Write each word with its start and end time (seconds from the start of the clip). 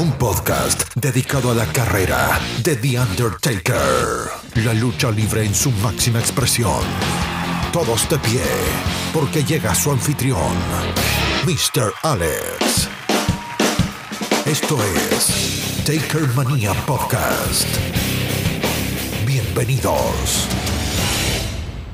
Un 0.00 0.12
podcast 0.12 0.94
dedicado 0.94 1.50
a 1.50 1.54
la 1.54 1.66
carrera 1.66 2.40
de 2.64 2.74
The 2.74 2.98
Undertaker. 2.98 4.30
La 4.64 4.72
lucha 4.72 5.10
libre 5.10 5.44
en 5.44 5.54
su 5.54 5.70
máxima 5.72 6.18
expresión. 6.18 6.80
Todos 7.70 8.08
de 8.08 8.18
pie, 8.20 8.40
porque 9.12 9.44
llega 9.44 9.74
su 9.74 9.90
anfitrión, 9.90 10.54
Mr. 11.44 11.92
Alex. 12.02 12.88
Esto 14.46 14.78
es 15.12 15.84
Taker 15.84 16.28
Mania 16.28 16.72
Podcast. 16.86 17.68
Bienvenidos. 19.26 20.48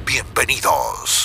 Bienvenidos. 0.07 1.16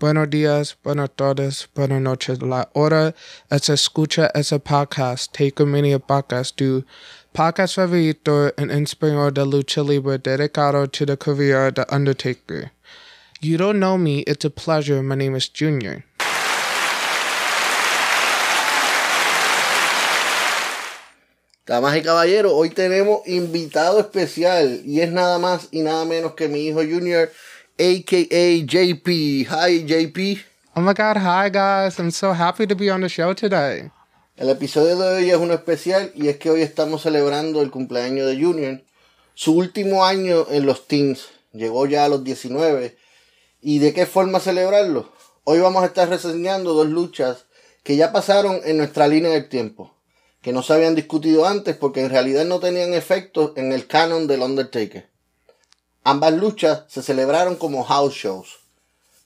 Buenos 0.00 0.30
días, 0.30 0.78
buenas 0.82 1.10
tardes, 1.14 1.68
buenas 1.74 2.00
noches. 2.00 2.40
La 2.40 2.70
hora 2.72 3.14
es 3.50 3.68
escucha 3.68 4.30
ese 4.34 4.58
podcast, 4.58 5.30
Take 5.30 5.62
a 5.62 5.66
Mania 5.66 5.98
Podcast, 5.98 6.56
tu 6.56 6.86
podcast 7.34 7.74
favorito 7.74 8.50
en 8.56 8.70
español 8.70 9.34
de 9.34 9.44
lucha 9.44 9.82
libre 9.82 10.16
dedicado 10.16 10.86
to 10.90 11.04
the 11.04 11.18
career 11.18 11.70
The 11.70 11.84
Undertaker. 11.94 12.72
You 13.42 13.58
don't 13.58 13.78
know 13.78 13.98
me, 13.98 14.20
it's 14.20 14.46
a 14.46 14.48
pleasure. 14.48 15.02
My 15.02 15.16
name 15.16 15.36
is 15.36 15.50
Junior. 15.50 16.02
Damas 21.66 21.94
y 21.96 22.02
caballeros, 22.02 22.52
hoy 22.52 22.70
tenemos 22.70 23.20
invitado 23.28 24.00
especial 24.00 24.80
y 24.84 25.02
es 25.02 25.12
nada 25.12 25.38
más 25.38 25.68
y 25.70 25.82
nada 25.82 26.04
menos 26.04 26.32
que 26.34 26.48
mi 26.48 26.66
hijo 26.66 26.80
Junior, 26.80 27.30
aka 27.80 28.62
JP. 28.66 29.46
Hi 29.48 29.84
JP. 29.86 30.38
Oh 30.76 30.82
my 30.82 30.92
god, 30.92 31.16
hi 31.16 31.48
guys. 31.48 31.98
I'm 31.98 32.10
so 32.10 32.34
happy 32.34 32.66
to 32.66 32.74
be 32.74 32.90
on 32.90 33.00
the 33.00 33.08
show 33.08 33.32
today. 33.32 33.90
El 34.36 34.50
episodio 34.50 34.96
de 34.96 35.08
hoy 35.08 35.30
es 35.30 35.36
uno 35.36 35.54
especial 35.54 36.12
y 36.14 36.28
es 36.28 36.36
que 36.36 36.50
hoy 36.50 36.60
estamos 36.60 37.02
celebrando 37.02 37.62
el 37.62 37.70
cumpleaños 37.70 38.26
de 38.26 38.38
Junior. 38.38 38.82
Su 39.34 39.56
último 39.56 40.04
año 40.04 40.46
en 40.50 40.66
los 40.66 40.88
teams. 40.88 41.28
Llegó 41.52 41.86
ya 41.86 42.04
a 42.04 42.08
los 42.10 42.22
19. 42.22 42.98
¿Y 43.62 43.78
de 43.78 43.94
qué 43.94 44.04
forma 44.04 44.40
celebrarlo? 44.40 45.10
Hoy 45.44 45.60
vamos 45.60 45.82
a 45.82 45.86
estar 45.86 46.08
reseñando 46.08 46.74
dos 46.74 46.88
luchas 46.88 47.46
que 47.82 47.96
ya 47.96 48.12
pasaron 48.12 48.60
en 48.64 48.76
nuestra 48.76 49.08
línea 49.08 49.30
del 49.30 49.48
tiempo. 49.48 49.96
Que 50.42 50.52
no 50.52 50.62
se 50.62 50.74
habían 50.74 50.94
discutido 50.94 51.46
antes 51.46 51.76
porque 51.76 52.02
en 52.02 52.10
realidad 52.10 52.44
no 52.44 52.60
tenían 52.60 52.92
efecto 52.92 53.54
en 53.56 53.72
el 53.72 53.86
canon 53.86 54.26
del 54.26 54.42
Undertaker. 54.42 55.09
Ambas 56.10 56.32
luchas 56.32 56.82
se 56.88 57.04
celebraron 57.04 57.54
como 57.54 57.84
house 57.84 58.14
shows. 58.14 58.58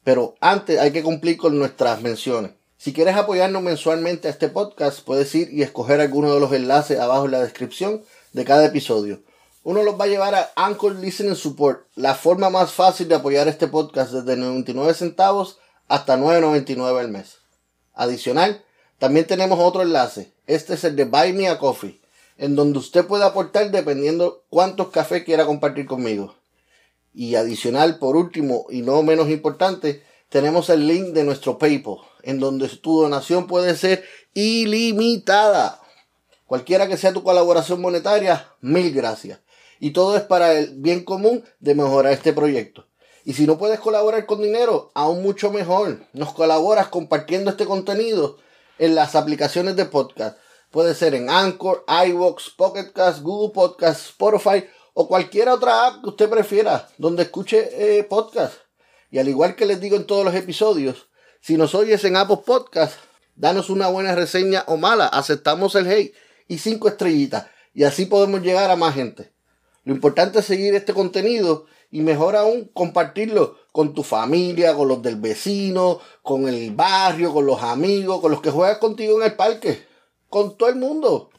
Pero 0.04 0.34
antes 0.38 0.78
hay 0.78 0.92
que 0.92 1.02
cumplir 1.02 1.38
con 1.38 1.58
nuestras 1.58 2.02
menciones. 2.02 2.50
Si 2.76 2.92
quieres 2.92 3.16
apoyarnos 3.16 3.62
mensualmente 3.62 4.28
a 4.28 4.30
este 4.30 4.50
podcast, 4.50 5.00
puedes 5.00 5.34
ir 5.34 5.48
y 5.50 5.62
escoger 5.62 6.02
alguno 6.02 6.34
de 6.34 6.40
los 6.40 6.52
enlaces 6.52 7.00
abajo 7.00 7.24
en 7.24 7.30
la 7.30 7.40
descripción 7.40 8.04
de 8.34 8.44
cada 8.44 8.66
episodio. 8.66 9.22
Uno 9.62 9.82
los 9.82 9.98
va 9.98 10.04
a 10.04 10.08
llevar 10.08 10.34
a 10.34 10.50
Anchor 10.56 10.96
Listening 10.96 11.36
Support, 11.36 11.86
la 11.94 12.14
forma 12.14 12.50
más 12.50 12.70
fácil 12.70 13.08
de 13.08 13.14
apoyar 13.14 13.48
este 13.48 13.66
podcast 13.66 14.12
desde 14.12 14.36
99 14.36 14.92
centavos 14.92 15.56
hasta 15.88 16.18
9.99 16.18 17.00
al 17.00 17.08
mes. 17.08 17.38
Adicional, 17.94 18.62
también 18.98 19.26
tenemos 19.26 19.58
otro 19.58 19.80
enlace. 19.80 20.34
Este 20.46 20.74
es 20.74 20.84
el 20.84 20.96
de 20.96 21.06
Buy 21.06 21.32
Me 21.32 21.48
a 21.48 21.58
Coffee, 21.58 21.98
en 22.36 22.54
donde 22.54 22.78
usted 22.78 23.06
puede 23.06 23.24
aportar 23.24 23.70
dependiendo 23.70 24.42
cuántos 24.50 24.88
cafés 24.88 25.24
quiera 25.24 25.46
compartir 25.46 25.86
conmigo. 25.86 26.34
Y 27.14 27.36
adicional, 27.36 27.98
por 27.98 28.16
último 28.16 28.66
y 28.68 28.82
no 28.82 29.02
menos 29.04 29.30
importante, 29.30 30.02
tenemos 30.28 30.68
el 30.68 30.88
link 30.88 31.14
de 31.14 31.22
nuestro 31.22 31.58
PayPal, 31.58 31.98
en 32.22 32.40
donde 32.40 32.68
tu 32.68 33.00
donación 33.00 33.46
puede 33.46 33.76
ser 33.76 34.04
ilimitada. 34.34 35.80
Cualquiera 36.46 36.88
que 36.88 36.96
sea 36.96 37.12
tu 37.12 37.22
colaboración 37.22 37.80
monetaria, 37.80 38.48
mil 38.60 38.92
gracias. 38.92 39.40
Y 39.78 39.92
todo 39.92 40.16
es 40.16 40.22
para 40.22 40.54
el 40.58 40.74
bien 40.76 41.04
común 41.04 41.44
de 41.60 41.74
mejorar 41.76 42.12
este 42.12 42.32
proyecto. 42.32 42.86
Y 43.24 43.34
si 43.34 43.46
no 43.46 43.58
puedes 43.58 43.80
colaborar 43.80 44.26
con 44.26 44.42
dinero, 44.42 44.90
aún 44.94 45.22
mucho 45.22 45.50
mejor. 45.50 46.06
Nos 46.12 46.34
colaboras 46.34 46.88
compartiendo 46.88 47.50
este 47.50 47.64
contenido 47.64 48.38
en 48.78 48.94
las 48.94 49.14
aplicaciones 49.14 49.76
de 49.76 49.86
podcast. 49.86 50.36
Puede 50.70 50.94
ser 50.94 51.14
en 51.14 51.30
Anchor, 51.30 51.84
iVoox, 52.06 52.50
Pocket 52.56 52.92
Cast, 52.92 53.22
Google 53.22 53.54
Podcast, 53.54 54.06
Spotify 54.06 54.64
o 54.94 55.08
cualquier 55.08 55.48
otra 55.48 55.86
app 55.86 56.02
que 56.02 56.08
usted 56.08 56.30
prefiera 56.30 56.88
donde 56.96 57.24
escuche 57.24 57.98
eh, 57.98 58.04
podcast. 58.04 58.54
Y 59.10 59.18
al 59.18 59.28
igual 59.28 59.54
que 59.54 59.66
les 59.66 59.80
digo 59.80 59.96
en 59.96 60.06
todos 60.06 60.24
los 60.24 60.34
episodios, 60.34 61.08
si 61.40 61.56
nos 61.56 61.74
oyes 61.74 62.02
en 62.04 62.16
Apple 62.16 62.40
Podcast, 62.46 62.96
danos 63.36 63.68
una 63.68 63.88
buena 63.88 64.14
reseña 64.14 64.64
o 64.66 64.76
mala, 64.76 65.06
aceptamos 65.06 65.74
el 65.74 65.86
hate 65.88 66.14
y 66.48 66.58
cinco 66.58 66.88
estrellitas. 66.88 67.46
Y 67.74 67.84
así 67.84 68.06
podemos 68.06 68.40
llegar 68.40 68.70
a 68.70 68.76
más 68.76 68.94
gente. 68.94 69.32
Lo 69.84 69.92
importante 69.92 70.38
es 70.38 70.46
seguir 70.46 70.74
este 70.74 70.94
contenido 70.94 71.66
y 71.90 72.00
mejor 72.00 72.36
aún 72.36 72.70
compartirlo 72.72 73.58
con 73.72 73.92
tu 73.94 74.02
familia, 74.02 74.74
con 74.74 74.88
los 74.88 75.02
del 75.02 75.16
vecino, 75.16 76.00
con 76.22 76.48
el 76.48 76.72
barrio, 76.72 77.32
con 77.32 77.46
los 77.46 77.62
amigos, 77.62 78.20
con 78.20 78.30
los 78.30 78.40
que 78.40 78.50
juegan 78.50 78.78
contigo 78.78 79.20
en 79.20 79.26
el 79.30 79.36
parque, 79.36 79.84
con 80.28 80.56
todo 80.56 80.68
el 80.68 80.76
mundo. 80.76 81.30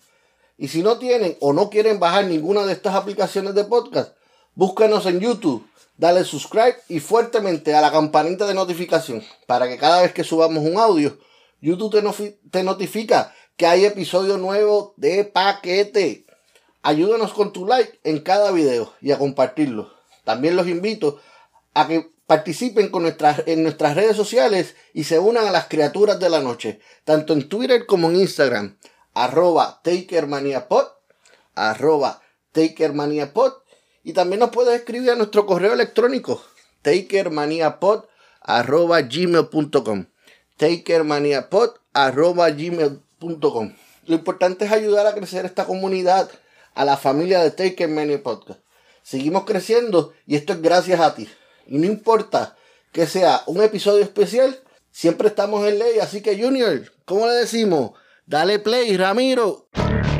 Y 0.57 0.69
si 0.69 0.83
no 0.83 0.97
tienen 0.97 1.37
o 1.41 1.53
no 1.53 1.69
quieren 1.69 1.99
bajar 1.99 2.25
ninguna 2.25 2.65
de 2.65 2.73
estas 2.73 2.95
aplicaciones 2.95 3.55
de 3.55 3.65
podcast, 3.65 4.15
búscanos 4.53 5.05
en 5.05 5.19
YouTube, 5.19 5.67
dale 5.97 6.23
subscribe 6.23 6.77
y 6.87 6.99
fuertemente 6.99 7.73
a 7.73 7.81
la 7.81 7.91
campanita 7.91 8.47
de 8.47 8.53
notificación 8.53 9.23
para 9.47 9.67
que 9.67 9.77
cada 9.77 10.01
vez 10.01 10.13
que 10.13 10.23
subamos 10.23 10.63
un 10.63 10.77
audio, 10.77 11.17
YouTube 11.61 11.91
te, 11.91 12.39
te 12.49 12.63
notifica 12.63 13.33
que 13.57 13.65
hay 13.65 13.85
episodio 13.85 14.37
nuevo 14.37 14.93
de 14.97 15.25
paquete. 15.25 16.25
Ayúdanos 16.83 17.33
con 17.33 17.51
tu 17.51 17.65
like 17.65 17.99
en 18.03 18.19
cada 18.19 18.51
video 18.51 18.93
y 19.01 19.11
a 19.11 19.17
compartirlo. 19.17 19.91
También 20.23 20.55
los 20.55 20.67
invito 20.67 21.19
a 21.73 21.87
que 21.87 22.11
participen 22.27 22.89
con 22.89 23.03
nuestras, 23.03 23.43
en 23.45 23.63
nuestras 23.63 23.95
redes 23.95 24.15
sociales 24.15 24.75
y 24.93 25.03
se 25.03 25.19
unan 25.19 25.47
a 25.47 25.51
las 25.51 25.67
criaturas 25.67 26.19
de 26.19 26.29
la 26.29 26.41
noche, 26.41 26.79
tanto 27.03 27.33
en 27.33 27.47
Twitter 27.47 27.85
como 27.85 28.09
en 28.09 28.17
Instagram, 28.17 28.77
arroba 29.15 29.81
takermaniapod, 29.83 30.85
arroba 31.55 32.21
takermaniapod, 32.51 33.53
y 34.03 34.13
también 34.13 34.41
nos 34.41 34.51
puedes 34.51 34.75
escribir 34.75 35.09
a 35.11 35.15
nuestro 35.15 35.47
correo 35.47 35.73
electrónico, 35.73 36.43
takermaniapod, 36.83 38.03
arroba 38.41 39.01
gmail.com, 39.01 40.05
takermaniapod, 40.57 41.71
arroba 41.93 42.51
gmail.com. 42.51 43.73
Lo 44.05 44.15
importante 44.15 44.65
es 44.65 44.71
ayudar 44.71 45.07
a 45.07 45.15
crecer 45.15 45.45
esta 45.45 45.65
comunidad, 45.65 46.29
a 46.75 46.85
la 46.85 46.97
familia 46.97 47.41
de 47.41 47.51
Taker 47.51 47.89
Mania 47.89 48.21
Podcast. 48.21 48.59
Seguimos 49.01 49.45
creciendo 49.45 50.13
y 50.27 50.35
esto 50.35 50.53
es 50.53 50.61
gracias 50.61 50.99
a 50.99 51.15
ti. 51.15 51.27
Y 51.65 51.77
no 51.77 51.85
importa 51.85 52.55
que 52.91 53.07
sea 53.07 53.41
un 53.47 53.63
episodio 53.63 54.03
especial, 54.03 54.59
siempre 54.91 55.29
estamos 55.29 55.67
en 55.67 55.79
ley. 55.79 55.99
Así 55.99 56.21
que 56.21 56.39
Junior, 56.39 56.91
¿cómo 57.05 57.25
le 57.27 57.33
decimos? 57.33 57.91
Dale 58.27 58.57
play, 58.57 58.97
Ramiro. 58.97 59.69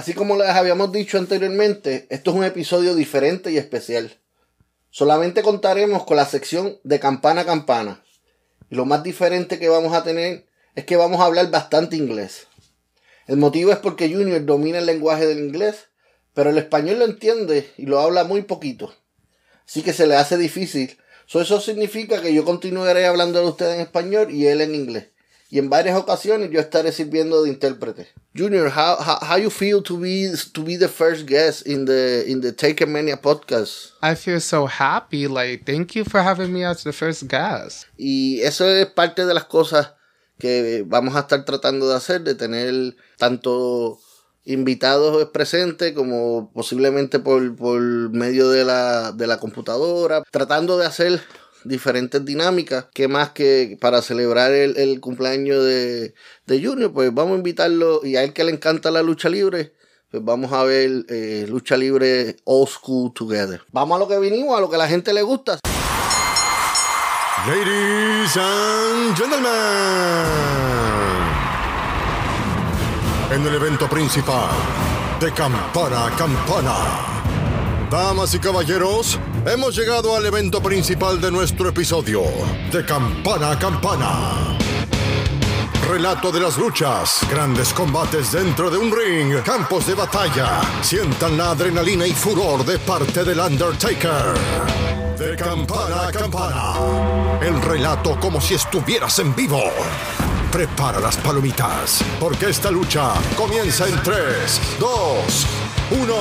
Así 0.00 0.14
como 0.14 0.38
les 0.38 0.48
habíamos 0.48 0.92
dicho 0.92 1.18
anteriormente, 1.18 2.06
esto 2.08 2.30
es 2.30 2.36
un 2.38 2.44
episodio 2.44 2.94
diferente 2.94 3.52
y 3.52 3.58
especial. 3.58 4.18
Solamente 4.88 5.42
contaremos 5.42 6.04
con 6.04 6.16
la 6.16 6.24
sección 6.24 6.78
de 6.84 6.98
campana 6.98 7.42
a 7.42 7.44
campana. 7.44 8.02
Y 8.70 8.76
lo 8.76 8.86
más 8.86 9.02
diferente 9.02 9.58
que 9.58 9.68
vamos 9.68 9.92
a 9.92 10.02
tener 10.02 10.46
es 10.74 10.86
que 10.86 10.96
vamos 10.96 11.20
a 11.20 11.26
hablar 11.26 11.50
bastante 11.50 11.96
inglés. 11.96 12.46
El 13.26 13.36
motivo 13.36 13.72
es 13.72 13.76
porque 13.76 14.08
Junior 14.10 14.42
domina 14.46 14.78
el 14.78 14.86
lenguaje 14.86 15.26
del 15.26 15.38
inglés, 15.38 15.88
pero 16.32 16.48
el 16.48 16.56
español 16.56 17.00
lo 17.00 17.04
entiende 17.04 17.70
y 17.76 17.84
lo 17.84 18.00
habla 18.00 18.24
muy 18.24 18.40
poquito. 18.40 18.94
Así 19.66 19.82
que 19.82 19.92
se 19.92 20.06
le 20.06 20.16
hace 20.16 20.38
difícil. 20.38 20.96
eso 21.26 21.60
significa 21.60 22.22
que 22.22 22.32
yo 22.32 22.46
continuaré 22.46 23.04
hablando 23.04 23.42
de 23.42 23.48
usted 23.48 23.74
en 23.74 23.80
español 23.80 24.30
y 24.30 24.46
él 24.46 24.62
en 24.62 24.74
inglés. 24.74 25.08
Y 25.52 25.58
en 25.58 25.68
varias 25.68 25.98
ocasiones 25.98 26.50
yo 26.52 26.60
estaré 26.60 26.92
sirviendo 26.92 27.42
de 27.42 27.50
intérprete. 27.50 28.06
Junior, 28.36 28.68
how, 28.68 28.96
how, 29.00 29.18
how 29.20 29.36
you 29.36 29.50
feel 29.50 29.82
to 29.82 29.98
be 29.98 30.30
to 30.52 30.62
be 30.62 30.76
the 30.76 30.86
first 30.88 31.26
guest 31.26 31.66
in 31.66 31.84
the 31.86 32.24
in 32.28 32.40
the 32.40 32.52
Take 32.52 32.86
Mania 32.86 33.20
podcast? 33.20 33.90
I 34.00 34.14
feel 34.14 34.40
so 34.40 34.66
happy. 34.66 35.26
Like, 35.26 35.64
thank 35.64 35.96
you 35.96 36.04
for 36.04 36.22
having 36.22 36.52
me 36.52 36.64
as 36.64 36.84
the 36.84 36.92
first 36.92 37.24
guest. 37.28 37.86
Y 37.98 38.40
eso 38.42 38.68
es 38.68 38.86
parte 38.86 39.26
de 39.26 39.34
las 39.34 39.46
cosas 39.46 39.94
que 40.38 40.84
vamos 40.86 41.16
a 41.16 41.20
estar 41.20 41.44
tratando 41.44 41.88
de 41.88 41.96
hacer, 41.96 42.22
de 42.22 42.36
tener 42.36 42.94
tanto 43.18 43.98
invitados 44.44 45.28
presentes 45.30 45.92
como 45.92 46.50
posiblemente 46.52 47.18
por, 47.18 47.56
por 47.56 47.80
medio 48.10 48.50
de 48.50 48.64
la, 48.64 49.12
de 49.12 49.26
la 49.26 49.38
computadora, 49.38 50.22
tratando 50.30 50.78
de 50.78 50.86
hacer 50.86 51.20
diferentes 51.64 52.24
dinámicas, 52.24 52.86
que 52.92 53.08
más 53.08 53.30
que 53.30 53.78
para 53.80 54.02
celebrar 54.02 54.52
el, 54.52 55.00
cumpleaños 55.00 55.64
de, 55.64 56.14
de, 56.46 56.64
Junior, 56.64 56.92
pues 56.92 57.12
vamos 57.12 57.34
a 57.34 57.36
invitarlo 57.36 58.00
y 58.04 58.16
a 58.16 58.24
él 58.24 58.32
que 58.32 58.44
le 58.44 58.52
encanta 58.52 58.90
la 58.90 59.02
lucha 59.02 59.28
libre, 59.28 59.72
pues 60.10 60.24
vamos 60.24 60.52
a 60.52 60.64
ver 60.64 61.04
eh, 61.08 61.46
lucha 61.48 61.76
libre 61.76 62.36
old 62.44 62.68
school 62.68 63.12
together. 63.12 63.62
Vamos 63.70 63.96
a 63.96 63.98
lo 64.00 64.08
que 64.08 64.18
vinimos, 64.18 64.56
a 64.56 64.60
lo 64.60 64.68
que 64.68 64.76
a 64.76 64.78
la 64.78 64.88
gente 64.88 65.12
le 65.12 65.22
gusta. 65.22 65.60
Ladies 67.46 68.36
and 68.36 69.16
gentlemen, 69.16 69.50
en 73.30 73.46
el 73.46 73.54
evento 73.54 73.88
principal 73.88 74.50
de 75.20 75.32
Campana 75.32 76.10
Campana 76.18 77.19
Damas 77.90 78.32
y 78.34 78.38
caballeros, 78.38 79.18
hemos 79.44 79.74
llegado 79.74 80.14
al 80.14 80.24
evento 80.24 80.62
principal 80.62 81.20
de 81.20 81.28
nuestro 81.32 81.70
episodio, 81.70 82.22
de 82.70 82.84
Campana 82.84 83.50
a 83.50 83.58
Campana. 83.58 84.56
Relato 85.88 86.30
de 86.30 86.38
las 86.38 86.56
luchas, 86.56 87.18
grandes 87.28 87.72
combates 87.72 88.30
dentro 88.30 88.70
de 88.70 88.78
un 88.78 88.92
ring, 88.96 89.42
campos 89.42 89.88
de 89.88 89.94
batalla. 89.94 90.60
Sientan 90.82 91.36
la 91.36 91.50
adrenalina 91.50 92.06
y 92.06 92.12
furor 92.12 92.64
de 92.64 92.78
parte 92.78 93.24
del 93.24 93.40
Undertaker. 93.40 94.34
De 95.18 95.36
campana 95.36 96.06
a 96.06 96.12
campana. 96.12 96.74
El 97.40 97.60
relato 97.60 98.20
como 98.20 98.40
si 98.40 98.54
estuvieras 98.54 99.18
en 99.18 99.34
vivo. 99.34 99.64
Prepara 100.52 101.00
las 101.00 101.16
palomitas, 101.16 102.04
porque 102.20 102.50
esta 102.50 102.70
lucha 102.70 103.14
comienza 103.36 103.88
en 103.88 104.00
3, 104.00 104.60
2, 104.78 105.46
1. 105.90 106.14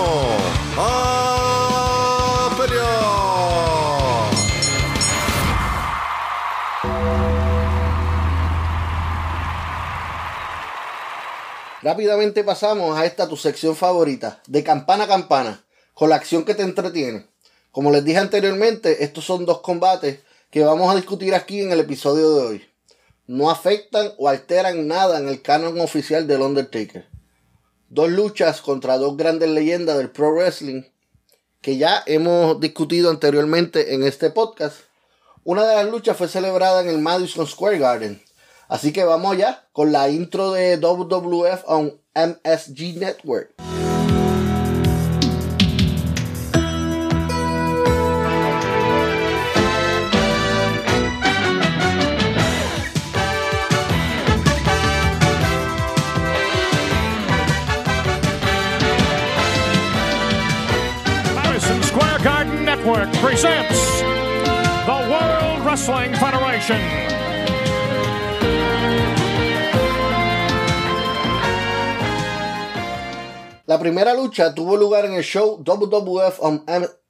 ¡A! 0.77 1.39
Rápidamente 11.81 12.43
pasamos 12.43 12.97
a 12.97 13.05
esta 13.05 13.29
tu 13.29 13.37
sección 13.37 13.75
favorita, 13.75 14.41
de 14.47 14.63
campana 14.63 15.05
a 15.05 15.07
campana, 15.07 15.63
con 15.93 16.09
la 16.09 16.15
acción 16.15 16.43
que 16.43 16.55
te 16.55 16.63
entretiene. 16.63 17.27
Como 17.71 17.91
les 17.91 18.03
dije 18.03 18.17
anteriormente, 18.17 19.03
estos 19.03 19.23
son 19.23 19.45
dos 19.45 19.61
combates 19.61 20.19
que 20.49 20.63
vamos 20.63 20.91
a 20.91 20.95
discutir 20.95 21.35
aquí 21.35 21.61
en 21.61 21.71
el 21.71 21.79
episodio 21.79 22.35
de 22.35 22.41
hoy. 22.41 22.69
No 23.27 23.49
afectan 23.49 24.11
o 24.17 24.27
alteran 24.27 24.87
nada 24.87 25.19
en 25.19 25.29
el 25.29 25.41
canon 25.41 25.79
oficial 25.79 26.27
del 26.27 26.41
Undertaker 26.41 27.18
dos 27.89 28.09
luchas 28.09 28.61
contra 28.61 28.97
dos 28.97 29.17
grandes 29.17 29.49
leyendas 29.49 29.97
del 29.97 30.09
pro 30.11 30.31
wrestling 30.33 30.83
que 31.61 31.77
ya 31.77 32.03
hemos 32.05 32.59
discutido 32.59 33.09
anteriormente 33.09 33.93
en 33.93 34.03
este 34.03 34.29
podcast. 34.29 34.77
Una 35.43 35.65
de 35.65 35.75
las 35.75 35.89
luchas 35.89 36.15
fue 36.15 36.27
celebrada 36.27 36.81
en 36.81 36.89
el 36.89 36.99
Madison 36.99 37.47
Square 37.47 37.79
Garden. 37.79 38.21
Así 38.67 38.93
que 38.93 39.03
vamos 39.03 39.37
ya 39.37 39.67
con 39.73 39.91
la 39.91 40.09
intro 40.09 40.51
de 40.51 40.77
WWF 40.77 41.63
on 41.65 41.99
MSG 42.13 42.97
Network. 42.99 43.53
The 64.85 64.99
World 65.11 65.65
Wrestling 65.65 66.13
Federation. 66.15 66.79
La 73.65 73.77
primera 73.77 74.13
lucha 74.13 74.55
tuvo 74.55 74.77
lugar 74.77 75.05
en 75.05 75.13
el 75.13 75.23
show 75.23 75.61
WWF 75.63 76.39
on 76.39 76.63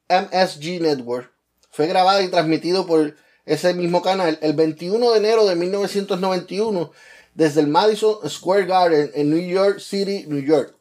MSG 0.08 0.80
Network. 0.80 1.32
Fue 1.70 1.86
grabada 1.86 2.20
y 2.22 2.28
transmitido 2.28 2.86
por 2.86 3.16
ese 3.46 3.72
mismo 3.72 4.02
canal 4.02 4.38
el 4.42 4.54
21 4.54 5.12
de 5.12 5.18
enero 5.18 5.46
de 5.46 5.54
1991 5.54 6.90
desde 7.34 7.60
el 7.60 7.68
Madison 7.68 8.28
Square 8.28 8.66
Garden 8.66 9.10
en 9.14 9.30
New 9.30 9.48
York 9.48 9.78
City, 9.78 10.24
New 10.26 10.42
York. 10.42 10.74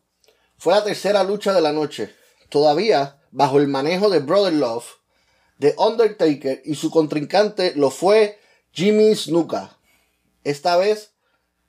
Fue 0.57 0.73
la 0.73 0.83
tercera 0.83 1.23
lucha 1.23 1.53
de 1.53 1.61
la 1.61 1.71
noche, 1.71 2.13
todavía 2.49 3.18
bajo 3.31 3.59
el 3.59 3.67
manejo 3.67 4.09
de 4.09 4.19
Brother 4.19 4.53
Love, 4.53 4.85
The 5.59 5.75
Undertaker 5.77 6.61
y 6.65 6.75
su 6.75 6.89
contrincante 6.89 7.73
lo 7.75 7.89
fue 7.89 8.39
Jimmy 8.71 9.15
Snuka. 9.15 9.77
Esta 10.43 10.77
vez 10.77 11.11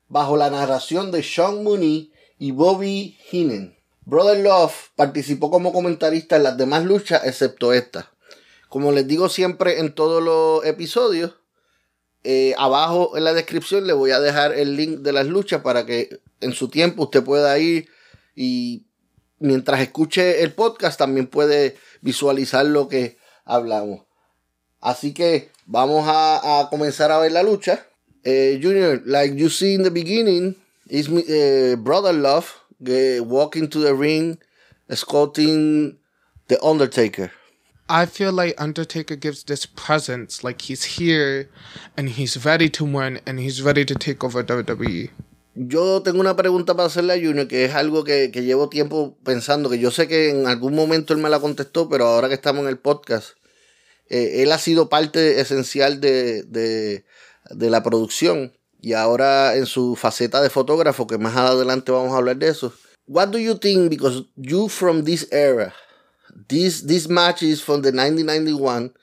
bajo 0.07 0.37
la 0.37 0.49
narración 0.49 1.11
de 1.11 1.23
Sean 1.23 1.63
Mooney 1.63 2.11
y 2.37 2.51
Bobby 2.51 3.17
Heenan. 3.29 3.75
Brother 4.05 4.39
Love 4.39 4.73
participó 4.95 5.51
como 5.51 5.71
comentarista 5.71 6.35
en 6.35 6.43
las 6.43 6.57
demás 6.57 6.83
luchas 6.83 7.25
excepto 7.25 7.73
esta. 7.73 8.11
Como 8.67 8.91
les 8.91 9.07
digo 9.07 9.29
siempre 9.29 9.79
en 9.79 9.93
todos 9.93 10.23
los 10.23 10.65
episodios, 10.65 11.35
eh, 12.23 12.53
abajo 12.57 13.17
en 13.17 13.23
la 13.23 13.33
descripción 13.33 13.87
le 13.87 13.93
voy 13.93 14.11
a 14.11 14.19
dejar 14.19 14.53
el 14.53 14.75
link 14.75 14.99
de 14.99 15.11
las 15.11 15.27
luchas 15.27 15.61
para 15.61 15.85
que 15.85 16.19
en 16.39 16.53
su 16.53 16.69
tiempo 16.69 17.03
usted 17.03 17.23
pueda 17.23 17.57
ir 17.57 17.89
y 18.35 18.85
mientras 19.41 19.81
escuche 19.81 20.43
el 20.43 20.53
podcast 20.53 20.97
también 20.97 21.27
puede 21.27 21.75
visualizar 22.01 22.65
lo 22.65 22.87
que 22.87 23.17
hablamos. 23.43 24.05
Así 24.79 25.13
que 25.13 25.51
vamos 25.65 26.05
a, 26.07 26.67
comenzar 26.69 27.11
a 27.11 27.19
ver 27.19 27.31
la 27.31 27.43
lucha. 27.43 27.85
Eh, 28.23 28.59
Junior, 28.61 29.01
like 29.05 29.35
you 29.35 29.49
see 29.49 29.73
in 29.73 29.83
the 29.83 29.89
beginning, 29.89 30.55
is 30.87 31.09
uh, 31.09 31.75
Brother 31.77 32.13
Love 32.13 32.53
uh, 32.87 33.23
walking 33.23 33.67
to 33.69 33.79
the 33.79 33.93
ring, 33.93 34.37
escorting 34.89 35.97
the 36.47 36.63
Undertaker. 36.63 37.31
I 37.89 38.05
feel 38.05 38.31
like 38.31 38.55
Undertaker 38.57 39.15
gives 39.15 39.43
this 39.43 39.65
presence, 39.65 40.43
like 40.43 40.61
he's 40.61 40.83
here 40.97 41.49
and 41.97 42.09
he's 42.09 42.45
ready 42.45 42.69
to 42.69 42.85
win 42.85 43.19
and 43.25 43.39
he's 43.39 43.61
ready 43.61 43.83
to 43.85 43.95
take 43.95 44.23
over 44.23 44.43
WWE. 44.43 45.09
Yo 45.53 46.01
tengo 46.01 46.21
una 46.21 46.37
pregunta 46.37 46.75
para 46.75 46.87
hacerle 46.87 47.13
a 47.13 47.17
Junior, 47.17 47.47
que 47.47 47.65
es 47.65 47.75
algo 47.75 48.05
que, 48.05 48.31
que, 48.31 48.43
llevo 48.43 48.69
tiempo 48.69 49.17
pensando, 49.25 49.69
que 49.69 49.79
yo 49.79 49.91
sé 49.91 50.07
que 50.07 50.29
en 50.29 50.47
algún 50.47 50.73
momento 50.73 51.13
él 51.13 51.19
me 51.19 51.29
la 51.29 51.41
contestó, 51.41 51.89
pero 51.89 52.05
ahora 52.05 52.29
que 52.29 52.35
estamos 52.35 52.61
en 52.61 52.69
el 52.69 52.77
podcast, 52.77 53.31
eh, 54.09 54.43
él 54.43 54.51
ha 54.53 54.57
sido 54.57 54.87
parte 54.87 55.41
esencial 55.41 55.99
de, 55.99 56.43
de, 56.43 57.03
de, 57.49 57.69
la 57.69 57.83
producción 57.83 58.53
y 58.79 58.93
ahora 58.93 59.57
en 59.57 59.65
su 59.65 59.97
faceta 59.97 60.41
de 60.41 60.49
fotógrafo, 60.49 61.05
que 61.05 61.17
más 61.17 61.35
adelante 61.35 61.91
vamos 61.91 62.13
a 62.13 62.17
hablar 62.17 62.37
de 62.37 62.47
eso. 62.47 62.73
What 63.07 63.27
do 63.29 63.37
you 63.37 63.55
think, 63.55 63.89
because 63.89 64.23
you 64.37 64.69
from 64.69 65.03
this 65.03 65.27
era, 65.33 65.73
this, 66.47 66.87
this 66.87 67.09
match 67.09 67.43
is 67.43 67.61
from 67.61 67.81
the 67.81 67.91
1991, 67.91 68.93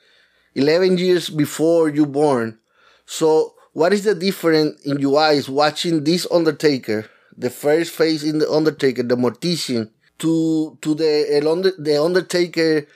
11 0.55 0.97
years 0.97 1.29
before 1.29 1.95
you 1.95 2.07
born, 2.07 2.59
so 3.05 3.58
what 3.73 3.93
is 3.93 4.05
the 4.05 4.15
difference 4.15 4.81
in 4.85 4.99
your 4.99 5.21
eyes 5.21 5.49
watching 5.49 6.05
this 6.05 6.27
Undertaker, 6.31 7.07
the 7.37 7.51
first 7.51 7.93
face 7.93 8.23
in 8.23 8.39
the 8.39 8.51
Undertaker, 8.51 9.03
the 9.03 9.17
Mortician, 9.17 9.91
to 10.19 10.77
to 10.83 10.95
the 10.95 11.75
the 11.79 12.03
Undertaker 12.03 12.87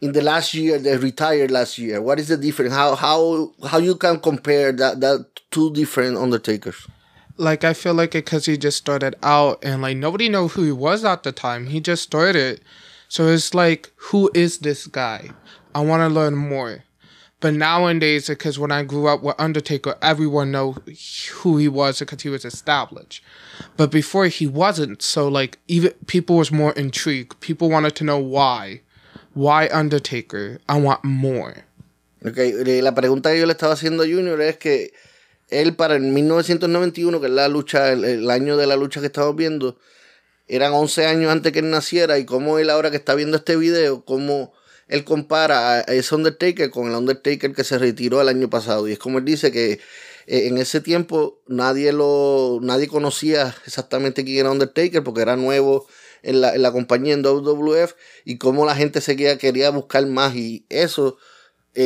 in 0.00 0.12
the 0.12 0.22
last 0.22 0.54
year, 0.54 0.78
the 0.78 0.98
retired 0.98 1.50
last 1.50 1.78
year? 1.78 2.00
What 2.00 2.18
is 2.18 2.28
the 2.28 2.36
difference? 2.36 2.72
How 2.72 2.94
how 2.94 3.52
how 3.66 3.78
you 3.78 3.94
can 3.96 4.20
compare 4.20 4.72
that 4.72 5.00
that 5.00 5.26
two 5.50 5.72
different 5.72 6.16
Undertakers? 6.16 6.86
Like 7.36 7.64
I 7.64 7.74
feel 7.74 7.94
like 7.94 8.14
it 8.14 8.24
because 8.24 8.46
he 8.46 8.56
just 8.56 8.78
started 8.78 9.16
out 9.22 9.64
and 9.64 9.82
like 9.82 9.96
nobody 9.96 10.28
know 10.28 10.48
who 10.48 10.62
he 10.62 10.72
was 10.72 11.04
at 11.04 11.24
the 11.24 11.32
time. 11.32 11.66
He 11.66 11.80
just 11.80 12.02
started, 12.02 12.60
so 13.08 13.26
it's 13.26 13.54
like 13.54 13.90
who 13.96 14.30
is 14.34 14.58
this 14.58 14.86
guy? 14.86 15.30
I 15.74 15.80
want 15.80 16.00
to 16.02 16.08
learn 16.08 16.36
more. 16.36 16.84
But 17.44 17.52
nowadays, 17.52 18.28
because 18.28 18.58
when 18.58 18.72
I 18.72 18.84
grew 18.84 19.06
up 19.06 19.22
with 19.22 19.34
Undertaker, 19.38 19.96
everyone 20.00 20.50
know 20.50 20.78
who 21.42 21.58
he 21.58 21.68
was 21.68 21.98
because 21.98 22.22
he 22.22 22.30
was 22.30 22.46
established. 22.46 23.22
But 23.76 23.90
before 23.90 24.28
he 24.28 24.46
wasn't, 24.46 25.02
so 25.02 25.28
like 25.28 25.58
even 25.68 25.92
people 26.06 26.38
was 26.38 26.50
more 26.50 26.72
intrigued. 26.72 27.38
People 27.40 27.68
wanted 27.68 27.96
to 27.96 28.04
know 28.04 28.16
why, 28.16 28.80
why 29.34 29.68
Undertaker. 29.70 30.58
I 30.70 30.80
want 30.80 31.04
more. 31.04 31.66
Okay, 32.24 32.80
la 32.80 32.92
pregunta 32.94 33.24
que 33.30 33.40
yo 33.40 33.44
le 33.44 33.52
estaba 33.52 33.74
haciendo 33.74 34.04
a 34.04 34.06
Junior 34.06 34.40
es 34.40 34.56
que 34.56 34.94
él 35.50 35.76
para 35.76 35.96
el 35.96 36.00
1991, 36.00 37.20
que 37.20 37.26
es 37.26 37.30
la 37.30 37.48
lucha, 37.48 37.92
el, 37.92 38.30
año 38.30 38.56
de 38.56 38.66
la 38.66 38.76
lucha 38.76 39.00
que 39.00 39.08
estamos 39.08 39.36
viendo, 39.36 39.76
eran 40.48 40.72
11 40.72 41.04
años 41.04 41.30
antes 41.30 41.52
que 41.52 41.58
él 41.58 41.68
naciera 41.68 42.18
y 42.18 42.24
como 42.24 42.58
él 42.58 42.70
ahora 42.70 42.90
que 42.90 42.96
está 42.96 43.14
viendo 43.14 43.36
este 43.36 43.56
video, 43.56 44.02
como 44.06 44.54
él 44.88 45.04
compara 45.04 45.78
a 45.78 45.80
ese 45.80 46.14
Undertaker 46.14 46.70
con 46.70 46.88
el 46.88 46.94
Undertaker 46.94 47.52
que 47.52 47.64
se 47.64 47.78
retiró 47.78 48.20
el 48.20 48.28
año 48.28 48.50
pasado. 48.50 48.88
Y 48.88 48.92
es 48.92 48.98
como 48.98 49.18
él 49.18 49.24
dice 49.24 49.50
que 49.50 49.80
eh, 50.26 50.46
en 50.48 50.58
ese 50.58 50.80
tiempo 50.80 51.40
nadie 51.46 51.92
lo 51.92 52.58
nadie 52.62 52.88
conocía 52.88 53.54
exactamente 53.66 54.24
quién 54.24 54.38
era 54.38 54.50
Undertaker 54.50 55.02
porque 55.02 55.22
era 55.22 55.36
nuevo 55.36 55.86
en 56.22 56.40
la, 56.40 56.54
en 56.54 56.62
la 56.62 56.72
compañía 56.72 57.14
en 57.14 57.22
WWF 57.22 57.94
y 58.24 58.38
cómo 58.38 58.64
la 58.64 58.74
gente 58.74 59.00
seguía 59.00 59.36
quería 59.36 59.70
buscar 59.70 60.06
más 60.06 60.34
y 60.34 60.64
eso 60.70 61.18
eh, 61.74 61.82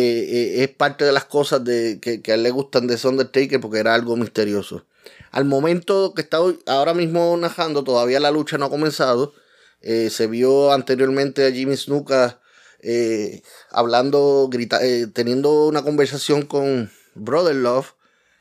eh, 0.58 0.62
es 0.64 0.68
parte 0.68 1.04
de 1.04 1.12
las 1.12 1.24
cosas 1.24 1.64
de, 1.64 1.98
que, 2.00 2.22
que 2.22 2.32
a 2.32 2.34
él 2.34 2.42
le 2.42 2.50
gustan 2.50 2.86
de 2.86 2.94
ese 2.94 3.08
Undertaker 3.08 3.60
porque 3.60 3.78
era 3.78 3.94
algo 3.94 4.16
misterioso. 4.16 4.84
Al 5.30 5.44
momento 5.44 6.14
que 6.14 6.22
está 6.22 6.38
ahora 6.66 6.94
mismo 6.94 7.36
narrando, 7.36 7.84
todavía 7.84 8.20
la 8.20 8.30
lucha 8.30 8.58
no 8.58 8.66
ha 8.66 8.70
comenzado. 8.70 9.34
se 9.80 10.26
vio 10.26 10.72
anteriormente 10.72 11.46
a 11.46 11.52
Jimmy 11.52 11.76
Snuka 11.76 12.40
eh, 12.80 13.42
hablando, 13.70 14.49
grita, 14.50 14.85
eh, 14.85 15.06
teniendo 15.06 15.66
una 15.66 15.82
conversación 15.82 16.42
con 16.42 16.90
Brother 17.14 17.56
Love. 17.56 17.94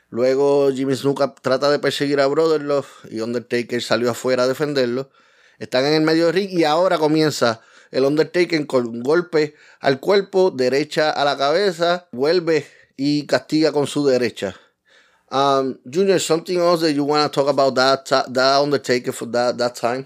Luego 0.10 0.72
Jimmy 0.72 0.96
Snuka 0.96 1.36
trata 1.36 1.70
de 1.70 1.79
perseguir 1.79 2.20
a 2.20 2.27
Brother 2.27 2.62
Love 2.62 2.88
y 3.12 3.20
Undertaker 3.20 3.82
salió 3.82 4.12
afuera 4.12 4.44
a 4.44 4.48
defenderlo. 4.48 5.10
Están 5.60 5.86
en 5.86 5.94
el 5.94 6.01
medio 6.01 6.27
del 6.27 6.36
ring 6.36 6.50
y 6.51 6.63
ahora 6.63 6.98
comienza 6.98 7.62
el 7.91 8.06
Undertaker 8.06 8.65
con 8.67 8.88
un 8.88 9.01
golpe 9.01 9.56
al 9.79 10.00
cuerpo, 10.00 10.51
derecha 10.51 11.12
a 11.12 11.25
la 11.25 11.38
cabeza, 11.38 12.08
vuelve 12.12 12.65
y 12.96 13.25
castiga 13.25 13.72
con 13.72 13.88
su 13.88 14.06
derecha. 14.06 14.56
Um, 15.29 15.77
Junior, 15.84 16.20
something 16.20 16.58
else 16.58 16.82
that 16.82 16.94
you 16.94 17.03
want 17.03 17.32
to 17.32 17.41
talk 17.41 17.50
about 17.50 17.75
that 17.75 18.06
that 18.06 18.62
Undertaker 18.62 19.12
for 19.12 19.25
that 19.25 19.58
that 19.58 19.75
time? 19.75 20.06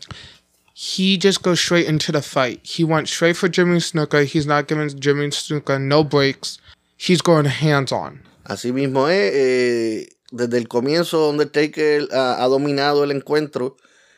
He 0.82 1.16
just 1.16 1.44
goes 1.44 1.60
straight 1.60 1.86
into 1.86 2.12
the 2.12 2.24
fight. 2.24 2.60
He 2.64 2.84
went 2.84 3.08
straight 3.08 3.38
for 3.38 3.48
Jimmy 3.48 3.78
Snuka. 3.78 4.26
He's 4.26 4.48
not 4.48 4.68
giving 4.68 4.90
Jimmy 5.00 5.28
Snuka 5.28 5.80
no 5.80 6.04
breaks. 6.04 6.58
He's 6.98 7.22
going 7.22 7.46
hands 7.46 7.92
on. 7.92 8.24
Así 8.46 8.74
mismo 8.74 9.08
es. 9.08 9.32
Eh, 9.32 10.10
desde 10.32 10.58
el 10.58 10.68
comienzo, 10.68 11.30
Undertaker 11.30 12.08
ha, 12.12 12.44
ha 12.44 12.48
dominado 12.48 13.04
el 13.04 13.12
encuentro. 13.12 13.78